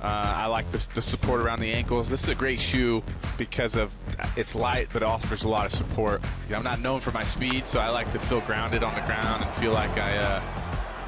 Uh, 0.00 0.34
I 0.36 0.46
like 0.46 0.70
the, 0.72 0.84
the, 0.94 1.00
support 1.00 1.40
around 1.40 1.60
the 1.60 1.72
ankles. 1.72 2.08
This 2.08 2.24
is 2.24 2.28
a 2.28 2.34
great 2.34 2.58
shoe 2.60 3.02
because 3.38 3.76
of 3.76 3.92
it's 4.36 4.54
light, 4.54 4.88
but 4.92 5.02
it 5.02 5.08
offers 5.08 5.44
a 5.44 5.48
lot 5.48 5.66
of 5.66 5.72
support. 5.72 6.22
You 6.46 6.52
know, 6.52 6.58
I'm 6.58 6.64
not 6.64 6.80
known 6.80 7.00
for 7.00 7.12
my 7.12 7.24
speed, 7.24 7.64
so 7.64 7.78
I 7.78 7.88
like 7.90 8.10
to 8.12 8.18
feel 8.18 8.40
grounded 8.40 8.82
on 8.82 8.94
the 8.94 9.00
ground 9.02 9.44
and 9.44 9.54
feel 9.54 9.72
like 9.72 9.96
I, 9.96 10.16
uh, 10.18 10.42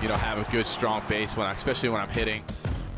you 0.00 0.08
know, 0.08 0.14
have 0.14 0.38
a 0.38 0.50
good 0.50 0.66
strong 0.66 1.02
base 1.08 1.36
when, 1.36 1.46
I, 1.46 1.52
especially 1.52 1.88
when 1.90 2.00
I'm 2.00 2.08
hitting 2.08 2.44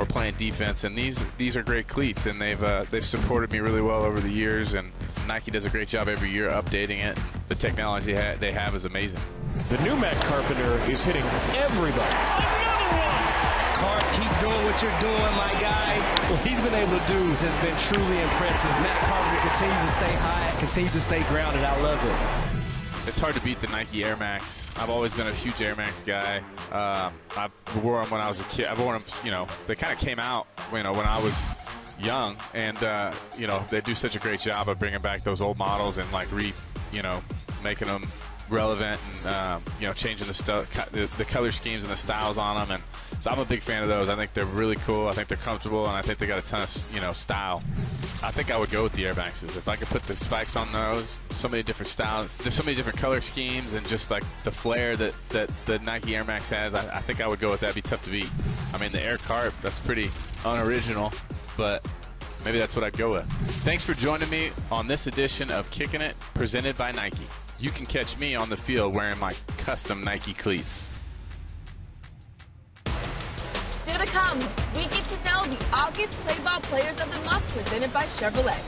or 0.00 0.06
playing 0.06 0.34
defense. 0.36 0.84
And 0.84 0.96
these 0.96 1.24
these 1.36 1.56
are 1.56 1.62
great 1.62 1.86
cleats, 1.86 2.26
and 2.26 2.40
they've 2.40 2.62
uh, 2.62 2.84
they've 2.90 3.04
supported 3.04 3.52
me 3.52 3.60
really 3.60 3.82
well 3.82 4.02
over 4.02 4.18
the 4.18 4.30
years. 4.30 4.74
And 4.74 4.90
Nike 5.28 5.50
does 5.50 5.66
a 5.66 5.70
great 5.70 5.88
job 5.88 6.08
every 6.08 6.30
year 6.30 6.50
updating 6.50 7.04
it. 7.04 7.18
The 7.48 7.54
technology 7.54 8.14
ha 8.14 8.34
they 8.40 8.52
have 8.52 8.74
is 8.74 8.86
amazing. 8.86 9.20
The 9.68 9.78
new 9.82 9.94
Matt 10.00 10.16
Carpenter 10.24 10.72
is 10.90 11.04
hitting 11.04 11.22
everybody. 11.54 12.16
Cart, 13.76 14.04
keep 14.16 14.32
doing 14.40 14.62
what 14.64 14.76
you're 14.80 15.00
doing, 15.00 15.32
my 15.36 15.52
guy. 15.60 15.92
What 16.32 16.40
he's 16.46 16.60
been 16.60 16.74
able 16.74 16.98
to 16.98 17.06
do 17.06 17.20
has 17.44 17.56
been 17.60 17.76
truly 17.84 18.18
impressive. 18.22 18.70
Matt 18.80 19.00
Carpenter 19.04 19.40
continues 19.52 19.82
to 19.84 19.92
stay 20.00 20.14
high, 20.16 20.60
continues 20.60 20.92
to 20.92 21.00
stay 21.00 21.22
grounded. 21.28 21.62
I 21.64 21.80
love 21.82 22.02
it 22.04 22.39
it's 23.10 23.18
hard 23.18 23.34
to 23.34 23.42
beat 23.42 23.60
the 23.60 23.66
Nike 23.66 24.04
Air 24.04 24.16
Max. 24.16 24.70
I've 24.78 24.88
always 24.88 25.12
been 25.12 25.26
a 25.26 25.34
huge 25.34 25.60
Air 25.60 25.74
Max 25.74 26.00
guy. 26.04 26.38
Um, 26.70 27.12
I 27.36 27.50
wore 27.82 28.00
them 28.00 28.08
when 28.12 28.20
I 28.20 28.28
was 28.28 28.40
a 28.40 28.44
kid. 28.44 28.66
I 28.66 28.80
wore 28.80 28.92
them, 28.92 29.02
you 29.24 29.32
know, 29.32 29.48
they 29.66 29.74
kind 29.74 29.92
of 29.92 29.98
came 29.98 30.20
out, 30.20 30.46
you 30.72 30.84
know, 30.84 30.92
when 30.92 31.06
I 31.06 31.20
was 31.20 31.34
young, 31.98 32.36
and 32.54 32.80
uh, 32.84 33.12
you 33.36 33.48
know 33.48 33.64
they 33.68 33.80
do 33.80 33.96
such 33.96 34.14
a 34.14 34.20
great 34.20 34.38
job 34.38 34.68
of 34.68 34.78
bringing 34.78 35.02
back 35.02 35.24
those 35.24 35.40
old 35.40 35.58
models 35.58 35.98
and 35.98 36.10
like 36.12 36.30
re, 36.30 36.54
you 36.92 37.02
know, 37.02 37.20
making 37.64 37.88
them 37.88 38.06
relevant 38.48 39.00
and 39.24 39.34
um, 39.34 39.64
you 39.80 39.88
know 39.88 39.92
changing 39.92 40.28
the, 40.28 40.34
stu- 40.34 40.64
the 40.92 41.10
the 41.18 41.24
color 41.24 41.50
schemes 41.50 41.82
and 41.82 41.92
the 41.92 41.96
styles 41.96 42.38
on 42.38 42.56
them 42.56 42.70
and 42.70 42.82
so 43.20 43.30
I'm 43.30 43.40
a 43.40 43.44
big 43.44 43.60
fan 43.60 43.82
of 43.82 43.88
those. 43.88 44.08
I 44.08 44.14
think 44.14 44.32
they're 44.34 44.46
really 44.46 44.76
cool. 44.76 45.08
I 45.08 45.12
think 45.12 45.28
they're 45.28 45.36
comfortable, 45.36 45.86
and 45.86 45.94
I 45.94 46.00
think 46.00 46.18
they 46.18 46.26
got 46.26 46.38
a 46.42 46.46
ton 46.46 46.62
of 46.62 46.94
you 46.94 47.00
know 47.00 47.12
style. 47.12 47.62
I 48.22 48.30
think 48.30 48.50
I 48.50 48.58
would 48.58 48.70
go 48.70 48.82
with 48.82 48.92
the 48.92 49.06
Air 49.06 49.14
Maxes 49.14 49.56
if 49.56 49.66
I 49.66 49.76
could 49.76 49.88
put 49.88 50.02
the 50.02 50.14
spikes 50.14 50.54
on 50.54 50.70
those. 50.72 51.18
So 51.30 51.48
many 51.48 51.62
different 51.62 51.88
styles. 51.88 52.36
There's 52.36 52.54
so 52.54 52.62
many 52.62 52.76
different 52.76 52.98
color 52.98 53.22
schemes, 53.22 53.72
and 53.72 53.86
just 53.88 54.10
like 54.10 54.24
the 54.44 54.50
flair 54.50 54.94
that 54.96 55.14
that 55.30 55.48
the 55.66 55.78
Nike 55.80 56.14
Air 56.16 56.24
Max 56.24 56.50
has. 56.50 56.74
I, 56.74 56.80
I 56.96 57.00
think 57.00 57.22
I 57.22 57.28
would 57.28 57.40
go 57.40 57.50
with 57.50 57.60
that. 57.60 57.70
It'd 57.70 57.82
be 57.82 57.88
tough 57.88 58.04
to 58.04 58.10
beat. 58.10 58.28
I 58.74 58.78
mean, 58.78 58.92
the 58.92 59.04
Air 59.04 59.16
Carp 59.16 59.54
that's 59.62 59.78
pretty 59.78 60.10
unoriginal, 60.44 61.12
but 61.56 61.86
maybe 62.44 62.58
that's 62.58 62.76
what 62.76 62.84
I'd 62.84 62.96
go 62.96 63.12
with. 63.12 63.26
Thanks 63.64 63.84
for 63.84 63.94
joining 63.94 64.28
me 64.28 64.50
on 64.70 64.86
this 64.86 65.06
edition 65.06 65.50
of 65.50 65.70
Kicking 65.70 66.02
It, 66.02 66.14
presented 66.34 66.76
by 66.76 66.92
Nike. 66.92 67.26
You 67.58 67.70
can 67.70 67.86
catch 67.86 68.18
me 68.18 68.34
on 68.34 68.50
the 68.50 68.56
field 68.56 68.94
wearing 68.94 69.18
my 69.18 69.32
custom 69.58 70.02
Nike 70.02 70.34
cleats. 70.34 70.90
Still 73.82 73.98
to 73.98 74.06
come, 74.06 74.38
we 74.74 74.82
get 74.88 75.04
to 75.08 75.16
know 75.24 75.44
the 75.46 75.64
August 75.72 76.12
Play 76.20 76.38
Ball 76.44 76.60
Players 76.60 77.00
of 77.00 77.10
the 77.12 77.20
Month 77.24 77.48
presented 77.54 77.92
by 77.92 78.04
Chevrolet. 78.04 78.60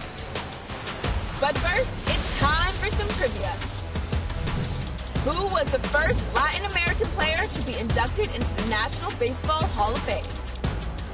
But 1.38 1.56
first, 1.58 1.90
it's 2.08 2.38
time 2.40 2.72
for 2.80 2.88
some 2.96 3.08
trivia. 3.18 3.52
Who 5.24 5.52
was 5.52 5.70
the 5.70 5.80
first 5.90 6.20
Latin 6.34 6.64
American 6.70 7.06
player 7.08 7.46
to 7.46 7.62
be 7.62 7.76
inducted 7.76 8.34
into 8.34 8.54
the 8.54 8.68
National 8.68 9.12
Baseball 9.18 9.64
Hall 9.76 9.92
of 9.92 10.02
Fame? 10.02 10.24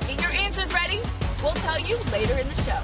Get 0.06 0.22
your 0.22 0.32
answers 0.42 0.72
ready. 0.72 1.00
We'll 1.42 1.54
tell 1.54 1.80
you 1.80 1.98
later 2.12 2.38
in 2.38 2.48
the 2.48 2.54
show. 2.62 2.80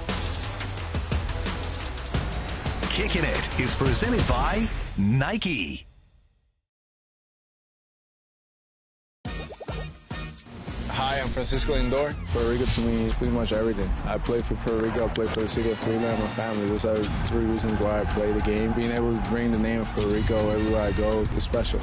Kicking 2.90 3.24
It 3.24 3.60
is 3.60 3.74
presented 3.74 4.26
by 4.26 4.68
Nike. 4.98 5.86
Hi, 11.24 11.28
I'm 11.28 11.32
Francisco 11.32 11.72
Lindor. 11.72 12.14
Puerto 12.32 12.50
Rico 12.50 12.66
to 12.66 12.80
me 12.82 13.06
is 13.06 13.14
pretty 13.14 13.32
much 13.32 13.54
everything. 13.54 13.90
I 14.04 14.18
play 14.18 14.42
for 14.42 14.56
Puerto 14.56 14.84
Rico, 14.84 15.06
I 15.06 15.08
play 15.08 15.26
for 15.28 15.40
the 15.40 15.48
city 15.48 15.70
of 15.70 15.80
Cleveland, 15.80 16.20
my 16.20 16.26
family. 16.28 16.68
Those 16.68 16.84
are 16.84 16.96
three 17.28 17.46
reasons 17.46 17.80
why 17.80 18.02
I 18.02 18.04
play 18.04 18.30
the 18.30 18.42
game. 18.42 18.72
Being 18.72 18.90
able 18.90 19.16
to 19.18 19.30
bring 19.30 19.50
the 19.50 19.58
name 19.58 19.80
of 19.80 19.88
Puerto 19.94 20.10
Rico 20.10 20.50
everywhere 20.50 20.82
I 20.82 20.92
go 20.92 21.22
is 21.34 21.44
special. 21.44 21.80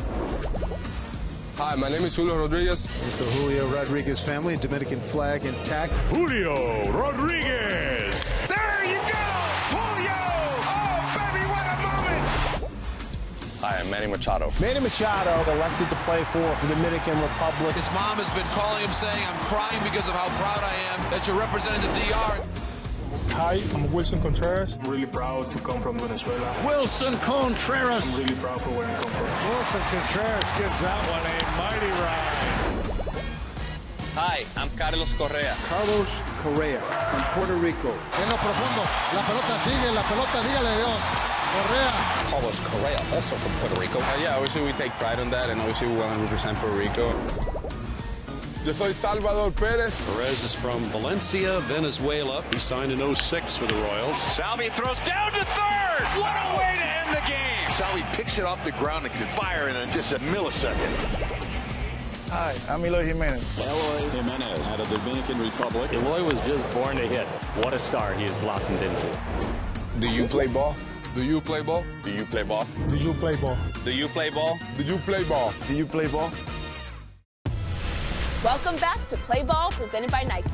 Hi, 1.57 1.73
my 1.73 1.89
name 1.89 2.03
is 2.03 2.15
Julio 2.15 2.37
Rodriguez. 2.37 2.85
Mr. 2.85 3.27
Julio 3.31 3.67
Rodriguez 3.69 4.19
family, 4.19 4.57
Dominican 4.57 5.01
flag 5.01 5.43
intact. 5.43 5.91
Julio 6.11 6.91
Rodriguez. 6.91 7.90
Hi, 13.71 13.79
I'm 13.79 13.89
Manny 13.89 14.07
Machado. 14.07 14.51
Manny 14.59 14.81
Machado 14.83 15.31
elected 15.49 15.87
to 15.87 15.95
play 16.03 16.25
for 16.27 16.43
the 16.43 16.75
Dominican 16.75 17.15
Republic. 17.23 17.71
His 17.79 17.87
mom 17.95 18.19
has 18.19 18.27
been 18.35 18.43
calling 18.51 18.83
him 18.83 18.91
saying, 18.91 19.23
I'm 19.23 19.39
crying 19.47 19.79
because 19.79 20.11
of 20.11 20.15
how 20.19 20.27
proud 20.43 20.59
I 20.59 20.75
am 20.91 20.99
that 21.07 21.23
you're 21.23 21.39
representing 21.39 21.79
the 21.79 21.93
DR. 22.03 22.43
Hi, 23.39 23.63
I'm 23.71 23.87
Willson 23.95 24.19
Contreras. 24.19 24.75
I'm 24.75 24.91
really 24.91 25.07
proud 25.07 25.47
to 25.55 25.57
come 25.63 25.79
from 25.79 25.95
Venezuela. 26.03 26.51
Willson 26.67 27.15
Contreras. 27.23 28.03
I'm 28.11 28.19
really 28.19 28.35
proud 28.43 28.59
for 28.59 28.75
where 28.75 28.91
I 28.91 28.95
come 28.99 29.07
from. 29.07 29.23
Willson 29.47 29.83
Contreras 29.87 30.51
gives 30.59 30.75
that 30.83 30.99
one 31.07 31.23
a 31.23 31.35
mighty 31.55 31.91
ride. 32.03 32.51
Hi, 34.19 34.43
I'm 34.59 34.67
Carlos 34.75 35.15
Correa. 35.15 35.55
Carlos 35.71 36.11
Correa 36.43 36.83
from 37.07 37.23
Puerto 37.39 37.55
Rico. 37.55 37.95
En 38.19 38.27
lo 38.27 38.35
profundo, 38.35 38.83
la 39.15 39.23
pelota 39.23 39.55
sigue, 39.63 39.95
la 39.95 40.03
pelota, 40.03 40.43
dígale 40.43 40.75
Dios. 40.75 41.30
Correa. 41.51 41.91
Carlos 42.31 42.59
Correa, 42.61 43.05
also 43.13 43.35
from 43.35 43.51
Puerto 43.59 43.79
Rico. 43.79 43.99
Uh, 43.99 44.17
yeah, 44.21 44.35
obviously 44.35 44.63
we 44.63 44.71
take 44.73 44.91
pride 44.93 45.19
on 45.19 45.29
that, 45.31 45.49
and 45.49 45.59
obviously 45.59 45.87
we 45.89 45.97
want 45.97 46.15
to 46.15 46.21
represent 46.21 46.57
Puerto 46.57 46.77
Rico. 46.77 47.11
Yo 48.63 48.71
soy 48.71 48.91
Salvador 48.91 49.51
Perez. 49.51 49.93
Perez 50.05 50.43
is 50.43 50.53
from 50.53 50.83
Valencia, 50.91 51.59
Venezuela. 51.61 52.43
He 52.53 52.59
signed 52.59 52.91
in 52.91 53.15
06 53.15 53.57
for 53.57 53.65
the 53.65 53.73
Royals. 53.73 54.17
Salvy 54.17 54.69
throws 54.69 54.99
down 55.01 55.31
to 55.33 55.43
third. 55.43 56.05
What 56.15 56.31
a 56.31 56.57
way 56.57 56.77
to 56.77 56.85
end 56.85 57.17
the 57.17 57.27
game. 57.27 57.71
Salvy 57.71 58.03
picks 58.13 58.37
it 58.37 58.45
off 58.45 58.63
the 58.63 58.71
ground 58.73 59.05
and 59.05 59.13
can 59.15 59.27
fire 59.35 59.67
in 59.67 59.91
just 59.91 60.13
a 60.13 60.19
millisecond. 60.19 60.95
Hi, 62.29 62.55
I'm 62.69 62.85
Eloy 62.85 63.03
Jimenez. 63.03 63.43
Eloy 63.59 64.09
Jimenez 64.11 64.59
out 64.67 64.79
of 64.79 64.89
the 64.89 64.97
Dominican 64.99 65.41
Republic. 65.41 65.91
Eloy 65.91 66.23
was 66.23 66.39
just 66.41 66.63
born 66.73 66.95
to 66.95 67.07
hit. 67.07 67.27
What 67.63 67.73
a 67.73 67.79
star 67.79 68.13
he 68.13 68.23
has 68.23 68.35
blossomed 68.37 68.81
into. 68.81 69.17
Do 69.99 70.07
you 70.07 70.27
play 70.27 70.47
ball? 70.47 70.75
Do 71.13 71.25
you 71.25 71.41
play 71.41 71.61
ball? 71.61 71.83
Do 72.03 72.11
you 72.11 72.25
play 72.25 72.43
ball? 72.43 72.65
Do 72.87 72.95
you 72.95 73.13
play 73.15 73.35
ball? 73.35 73.57
Do 73.83 73.91
you 73.91 74.07
play 74.07 74.29
ball? 74.29 74.57
Do 74.77 74.83
you 74.83 74.95
play 74.99 75.25
ball? 75.25 75.53
Do 75.67 75.75
you 75.75 75.85
play 75.85 76.07
ball? 76.07 76.31
Welcome 78.45 78.77
back 78.77 79.05
to 79.09 79.17
Play 79.17 79.43
Ball 79.43 79.71
presented 79.71 80.09
by 80.09 80.23
Nike. 80.23 80.49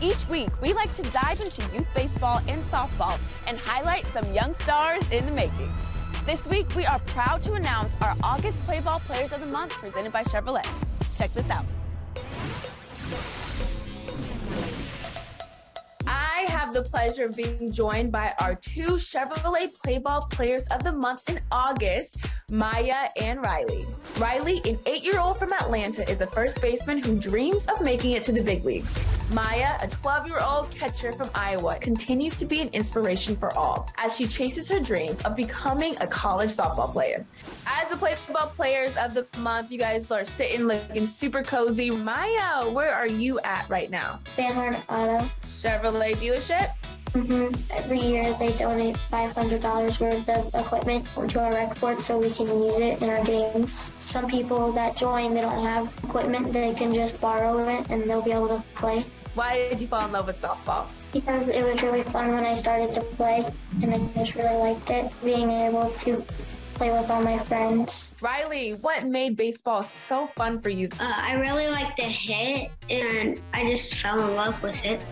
Each 0.00 0.26
week, 0.30 0.48
we 0.62 0.72
like 0.72 0.94
to 0.94 1.02
dive 1.10 1.42
into 1.42 1.60
youth 1.74 1.86
baseball 1.94 2.40
and 2.48 2.64
softball 2.64 3.18
and 3.46 3.58
highlight 3.60 4.06
some 4.06 4.32
young 4.32 4.54
stars 4.54 5.06
in 5.10 5.26
the 5.26 5.32
making. 5.32 5.70
This 6.24 6.48
week, 6.48 6.74
we 6.74 6.86
are 6.86 6.98
proud 7.00 7.42
to 7.42 7.52
announce 7.52 7.92
our 8.00 8.16
August 8.22 8.56
Play 8.64 8.80
Ball 8.80 9.00
Players 9.00 9.32
of 9.32 9.40
the 9.40 9.46
Month 9.48 9.76
presented 9.76 10.12
by 10.12 10.24
Chevrolet. 10.24 10.66
Check 11.18 11.32
this 11.32 11.50
out. 11.50 11.66
Have 16.74 16.84
the 16.84 16.88
pleasure 16.88 17.24
of 17.24 17.36
being 17.36 17.72
joined 17.72 18.12
by 18.12 18.32
our 18.38 18.54
two 18.54 18.92
Chevrolet 18.92 19.74
Play 19.82 19.98
Ball 19.98 20.20
Players 20.30 20.66
of 20.68 20.84
the 20.84 20.92
Month 20.92 21.28
in 21.28 21.40
August, 21.50 22.18
Maya 22.48 23.08
and 23.20 23.42
Riley. 23.42 23.86
Riley, 24.18 24.60
an 24.64 24.78
eight 24.86 25.02
year 25.02 25.18
old 25.18 25.36
from 25.38 25.52
Atlanta, 25.52 26.08
is 26.08 26.20
a 26.20 26.28
first 26.28 26.62
baseman 26.62 27.02
who 27.02 27.18
dreams 27.18 27.66
of 27.66 27.80
making 27.80 28.12
it 28.12 28.22
to 28.24 28.32
the 28.32 28.42
big 28.42 28.64
leagues. 28.64 28.96
Maya, 29.32 29.78
a 29.80 29.88
12 29.88 30.28
year 30.28 30.38
old 30.40 30.70
catcher 30.70 31.12
from 31.12 31.28
Iowa, 31.34 31.76
continues 31.80 32.36
to 32.36 32.44
be 32.44 32.60
an 32.60 32.68
inspiration 32.68 33.36
for 33.36 33.52
all 33.56 33.90
as 33.96 34.16
she 34.16 34.28
chases 34.28 34.68
her 34.68 34.78
dream 34.78 35.16
of 35.24 35.34
becoming 35.34 35.96
a 36.00 36.06
college 36.06 36.50
softball 36.50 36.92
player. 36.92 37.26
As 37.66 37.88
the 37.88 37.96
Play 37.96 38.14
Ball 38.32 38.46
Players 38.48 38.96
of 38.96 39.14
the 39.14 39.26
Month, 39.38 39.72
you 39.72 39.78
guys 39.78 40.08
are 40.12 40.24
sitting 40.24 40.66
looking 40.66 41.08
super 41.08 41.42
cozy. 41.42 41.90
Maya, 41.90 42.70
where 42.70 42.94
are 42.94 43.08
you 43.08 43.40
at 43.40 43.68
right 43.68 43.90
now? 43.90 44.20
Horn 44.36 44.76
Auto. 44.88 45.28
Chevrolet 45.60 46.16
dealership? 46.16 46.72
Mm-hmm. 47.12 47.52
Every 47.70 48.00
year 48.00 48.24
they 48.38 48.52
donate 48.56 48.96
$500 49.10 50.00
worth 50.00 50.28
of 50.28 50.54
equipment 50.54 51.06
to 51.30 51.40
our 51.40 51.52
rec 51.52 51.78
board 51.78 52.00
so 52.00 52.18
we 52.18 52.30
can 52.30 52.46
use 52.46 52.78
it 52.78 53.02
in 53.02 53.10
our 53.10 53.22
games. 53.24 53.92
Some 54.00 54.26
people 54.26 54.72
that 54.72 54.96
join, 54.96 55.34
they 55.34 55.42
don't 55.42 55.62
have 55.62 55.92
equipment, 56.04 56.52
they 56.52 56.72
can 56.72 56.94
just 56.94 57.20
borrow 57.20 57.58
it 57.68 57.90
and 57.90 58.08
they'll 58.08 58.22
be 58.22 58.32
able 58.32 58.48
to 58.48 58.62
play. 58.74 59.04
Why 59.34 59.68
did 59.68 59.80
you 59.80 59.86
fall 59.86 60.06
in 60.06 60.12
love 60.12 60.28
with 60.28 60.40
softball? 60.40 60.86
Because 61.12 61.50
it 61.50 61.62
was 61.62 61.82
really 61.82 62.04
fun 62.04 62.32
when 62.32 62.44
I 62.44 62.54
started 62.54 62.94
to 62.94 63.02
play 63.02 63.44
and 63.82 63.92
I 63.92 63.98
just 64.16 64.36
really 64.36 64.56
liked 64.56 64.88
it, 64.90 65.12
being 65.22 65.50
able 65.50 65.90
to 65.90 66.24
play 66.80 66.90
with 66.90 67.10
all 67.10 67.22
my 67.22 67.38
friends. 67.38 68.08
Riley, 68.22 68.72
what 68.80 69.06
made 69.06 69.36
baseball 69.36 69.82
so 69.82 70.28
fun 70.28 70.62
for 70.62 70.70
you? 70.70 70.88
Uh, 70.98 71.12
I 71.14 71.34
really 71.34 71.68
like 71.68 71.94
to 71.96 72.04
hit 72.04 72.70
and 72.88 73.38
I 73.52 73.68
just 73.68 73.94
fell 73.96 74.18
in 74.26 74.34
love 74.34 74.62
with 74.62 74.82
it. 74.84 75.04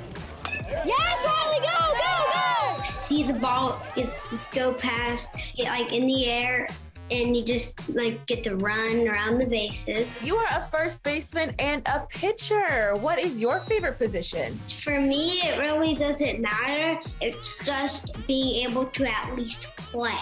Yes, 0.71 1.27
Riley, 1.27 1.61
go, 1.61 1.77
go, 1.95 2.77
go! 2.77 2.83
See 2.83 3.23
the 3.23 3.35
ball 3.35 3.83
it, 3.97 4.11
go 4.53 4.75
past, 4.75 5.29
it, 5.57 5.65
like 5.65 5.93
in 5.93 6.07
the 6.07 6.27
air, 6.27 6.69
and 7.11 7.37
you 7.37 7.45
just 7.45 7.89
like 7.95 8.25
get 8.27 8.45
to 8.45 8.57
run 8.57 9.09
around 9.09 9.39
the 9.39 9.47
bases. 9.47 10.11
You 10.23 10.37
are 10.37 10.47
a 10.51 10.69
first 10.71 11.03
baseman 11.05 11.55
and 11.59 11.87
a 11.89 12.07
pitcher. 12.11 12.95
What 12.97 13.19
is 13.19 13.41
your 13.41 13.61
favorite 13.61 13.99
position? 13.99 14.59
For 14.83 15.01
me, 15.01 15.41
it 15.41 15.59
really 15.59 15.95
doesn't 15.95 16.41
matter. 16.41 17.01
It's 17.21 17.65
just 17.65 18.27
being 18.27 18.69
able 18.69 18.87
to 18.87 19.11
at 19.11 19.35
least 19.37 19.69
play. 19.77 20.13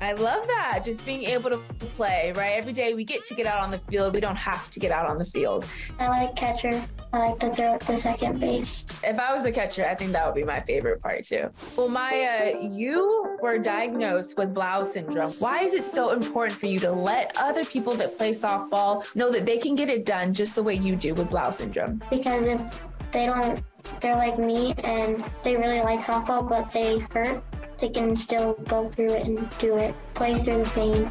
I 0.00 0.12
love 0.12 0.46
that. 0.46 0.82
Just 0.84 1.04
being 1.04 1.24
able 1.24 1.50
to 1.50 1.58
play, 1.96 2.32
right? 2.36 2.52
Every 2.52 2.72
day 2.72 2.94
we 2.94 3.04
get 3.04 3.26
to 3.26 3.34
get 3.34 3.46
out 3.46 3.60
on 3.60 3.70
the 3.70 3.78
field. 3.78 4.14
We 4.14 4.20
don't 4.20 4.36
have 4.36 4.70
to 4.70 4.80
get 4.80 4.92
out 4.92 5.08
on 5.10 5.18
the 5.18 5.24
field. 5.24 5.64
I 5.98 6.08
like 6.08 6.36
catcher. 6.36 6.84
I 7.12 7.18
like 7.18 7.40
to 7.40 7.54
throw 7.54 7.74
at 7.74 7.80
the 7.80 7.96
second 7.96 8.38
base. 8.38 8.86
If 9.02 9.18
I 9.18 9.32
was 9.32 9.44
a 9.44 9.52
catcher, 9.52 9.86
I 9.86 9.94
think 9.94 10.12
that 10.12 10.26
would 10.26 10.34
be 10.34 10.44
my 10.44 10.60
favorite 10.60 11.02
part 11.02 11.24
too. 11.24 11.50
Well, 11.76 11.88
Maya, 11.88 12.56
you 12.60 13.36
were 13.42 13.58
diagnosed 13.58 14.36
with 14.36 14.54
Blau 14.54 14.84
syndrome. 14.84 15.32
Why 15.32 15.62
is 15.62 15.74
it 15.74 15.82
so 15.82 16.12
important 16.12 16.60
for 16.60 16.66
you 16.66 16.78
to 16.80 16.92
let 16.92 17.32
other 17.36 17.64
people 17.64 17.94
that 17.94 18.16
play 18.18 18.32
softball 18.32 19.04
know 19.14 19.32
that 19.32 19.46
they 19.46 19.58
can 19.58 19.74
get 19.74 19.88
it 19.88 20.04
done 20.04 20.34
just 20.34 20.54
the 20.54 20.62
way 20.62 20.74
you 20.74 20.96
do 20.96 21.14
with 21.14 21.30
Blau 21.30 21.50
syndrome? 21.50 22.02
Because 22.10 22.44
if 22.44 22.82
they 23.10 23.26
don't, 23.26 23.62
they're 24.00 24.16
like 24.16 24.38
me 24.38 24.74
and 24.78 25.24
they 25.42 25.56
really 25.56 25.80
like 25.80 26.00
softball, 26.00 26.46
but 26.46 26.70
they 26.70 26.98
hurt, 26.98 27.42
they 27.78 27.88
can 27.88 28.16
still 28.16 28.54
go 28.66 28.88
through 28.88 29.12
it 29.14 29.26
and 29.26 29.48
do 29.58 29.76
it, 29.76 29.94
play 30.14 30.42
through 30.42 30.64
the 30.64 30.70
pain. 30.70 31.10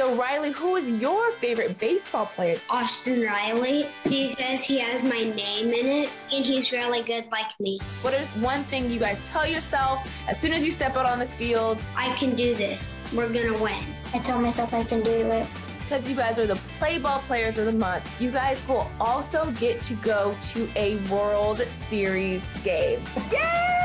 So, 0.00 0.14
Riley, 0.14 0.52
who 0.52 0.76
is 0.76 0.88
your 0.88 1.32
favorite 1.32 1.78
baseball 1.78 2.24
player? 2.34 2.56
Austin 2.70 3.22
Riley 3.22 3.86
because 4.04 4.62
he 4.62 4.78
has 4.78 5.02
my 5.02 5.24
name 5.24 5.72
in 5.72 5.86
it 5.86 6.10
and 6.32 6.42
he's 6.42 6.72
really 6.72 7.02
good 7.02 7.26
like 7.30 7.50
me. 7.60 7.80
What 8.00 8.14
is 8.14 8.30
one 8.36 8.62
thing 8.62 8.90
you 8.90 8.98
guys 8.98 9.20
tell 9.26 9.46
yourself 9.46 10.10
as 10.26 10.40
soon 10.40 10.54
as 10.54 10.64
you 10.64 10.72
step 10.72 10.96
out 10.96 11.06
on 11.06 11.18
the 11.18 11.26
field? 11.26 11.76
I 11.94 12.14
can 12.16 12.34
do 12.34 12.54
this. 12.54 12.88
We're 13.12 13.30
going 13.30 13.52
to 13.52 13.62
win. 13.62 13.84
I 14.14 14.20
tell 14.20 14.40
myself 14.40 14.72
I 14.72 14.84
can 14.84 15.02
do 15.02 15.10
it. 15.10 15.46
Because 15.82 16.08
you 16.08 16.16
guys 16.16 16.38
are 16.38 16.46
the 16.46 16.56
play 16.78 16.98
ball 16.98 17.18
players 17.26 17.58
of 17.58 17.66
the 17.66 17.72
month, 17.72 18.08
you 18.20 18.30
guys 18.30 18.66
will 18.66 18.90
also 19.00 19.50
get 19.58 19.82
to 19.82 19.94
go 19.94 20.34
to 20.52 20.70
a 20.76 20.96
World 21.10 21.58
Series 21.88 22.42
game. 22.64 23.00
Yay! 23.30 23.79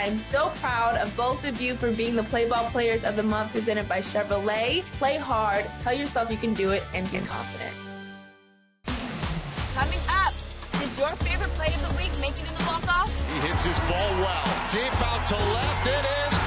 I'm 0.00 0.18
so 0.18 0.48
proud 0.56 0.96
of 0.96 1.14
both 1.14 1.44
of 1.44 1.60
you 1.60 1.74
for 1.74 1.92
being 1.92 2.16
the 2.16 2.22
Play 2.22 2.48
Ball 2.48 2.64
Players 2.70 3.04
of 3.04 3.16
the 3.16 3.22
Month 3.22 3.52
presented 3.52 3.86
by 3.86 4.00
Chevrolet. 4.00 4.80
Play 4.98 5.18
hard, 5.18 5.66
tell 5.82 5.92
yourself 5.92 6.30
you 6.30 6.38
can 6.38 6.54
do 6.54 6.70
it, 6.70 6.82
and 6.94 7.08
get 7.10 7.26
confident. 7.26 7.74
Coming 9.74 10.00
up, 10.08 10.32
did 10.80 10.88
your 10.98 11.10
favorite 11.20 11.52
play 11.52 11.74
of 11.74 11.86
the 11.86 11.94
week 11.98 12.18
make 12.18 12.32
it 12.32 12.48
in 12.48 12.56
the 12.56 12.64
walk-off? 12.64 13.12
He 13.28 13.40
hits 13.46 13.62
his 13.62 13.78
ball 13.80 14.10
well. 14.24 14.48
Deep 14.72 15.06
out 15.06 15.26
to 15.28 15.36
left. 15.36 15.86
It 15.86 16.04
is 16.32 16.39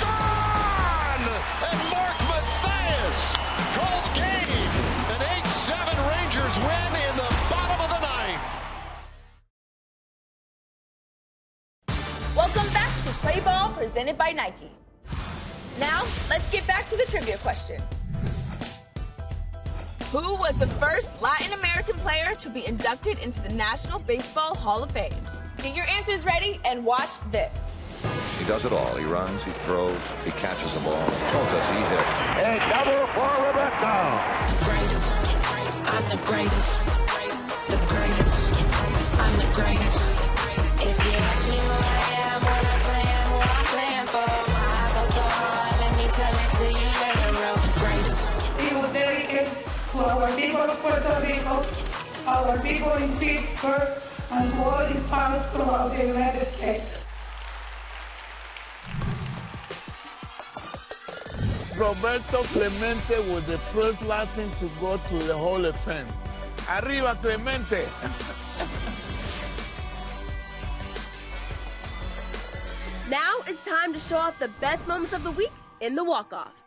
presented 13.83 14.17
by 14.17 14.31
Nike. 14.31 14.71
Now, 15.77 16.03
let's 16.29 16.49
get 16.51 16.65
back 16.65 16.87
to 16.87 16.95
the 16.95 17.03
trivia 17.03 17.37
question. 17.39 17.81
Who 20.11 20.35
was 20.35 20.57
the 20.57 20.67
first 20.67 21.21
Latin 21.21 21.51
American 21.59 21.95
player 21.95 22.33
to 22.35 22.49
be 22.49 22.65
inducted 22.65 23.19
into 23.19 23.41
the 23.41 23.53
National 23.53 23.99
Baseball 23.99 24.55
Hall 24.55 24.83
of 24.83 24.91
Fame? 24.91 25.11
Get 25.57 25.75
your 25.75 25.85
answers 25.85 26.23
ready 26.23 26.61
and 26.63 26.85
watch 26.85 27.09
this. 27.29 27.77
He 28.39 28.45
does 28.45 28.63
it 28.63 28.71
all. 28.71 28.95
He 28.95 29.03
runs, 29.03 29.43
he 29.43 29.51
throws, 29.65 30.01
he 30.23 30.31
catches 30.31 30.73
the 30.73 30.79
ball. 30.79 31.03
Oh, 31.03 31.45
does 31.51 31.67
he 31.67 31.81
hit? 31.91 32.07
A 32.39 32.55
double 32.71 33.03
for 33.11 33.31
Roberto. 33.43 33.95
Greatest. 34.63 35.17
I'm 35.91 36.05
the 36.09 36.19
greatest. 36.23 36.87
The 37.67 37.79
greatest. 37.91 39.19
I'm 39.19 39.37
the 39.39 39.55
greatest. 39.55 40.12
Hard, 46.13 46.33
tell 46.33 46.35
it 46.39 46.51
to 46.57 46.79
you, 46.79 46.87
let 47.01 47.15
it 47.17 47.33
roll. 47.41 47.55
The 47.55 47.79
greatest. 47.79 48.21
It 48.59 48.73
was 48.77 48.93
dedicated 48.93 49.51
to 49.91 49.97
our 49.97 50.35
people 50.35 50.61
of 50.61 50.79
Puerto 50.79 51.15
Rico, 51.21 51.65
our 52.27 52.59
people 52.59 52.93
in 52.93 53.17
Pittsburgh, 53.17 54.01
and 54.31 54.51
to 54.51 54.63
all 54.63 54.87
the 54.87 54.99
fans 55.09 55.51
throughout 55.51 55.95
the 55.95 56.07
United 56.07 56.53
States. 56.55 56.85
Roberto 61.75 62.43
Clemente 62.53 63.33
was 63.33 63.43
the 63.45 63.57
first 63.57 64.01
Latin 64.03 64.51
to 64.59 64.69
go 64.79 64.97
to 64.97 65.17
the 65.19 65.35
Hall 65.35 65.65
of 65.65 65.75
Fame. 65.77 66.05
Arriba, 66.69 67.17
Clemente! 67.21 67.87
Now 73.09 73.35
it's 73.45 73.65
time 73.65 73.93
to 73.93 73.99
show 73.99 74.17
off 74.17 74.39
the 74.39 74.47
best 74.59 74.87
moments 74.87 75.13
of 75.13 75.23
the 75.23 75.31
week 75.31 75.51
in 75.83 75.95
the 75.95 76.03
walk-off. 76.03 76.63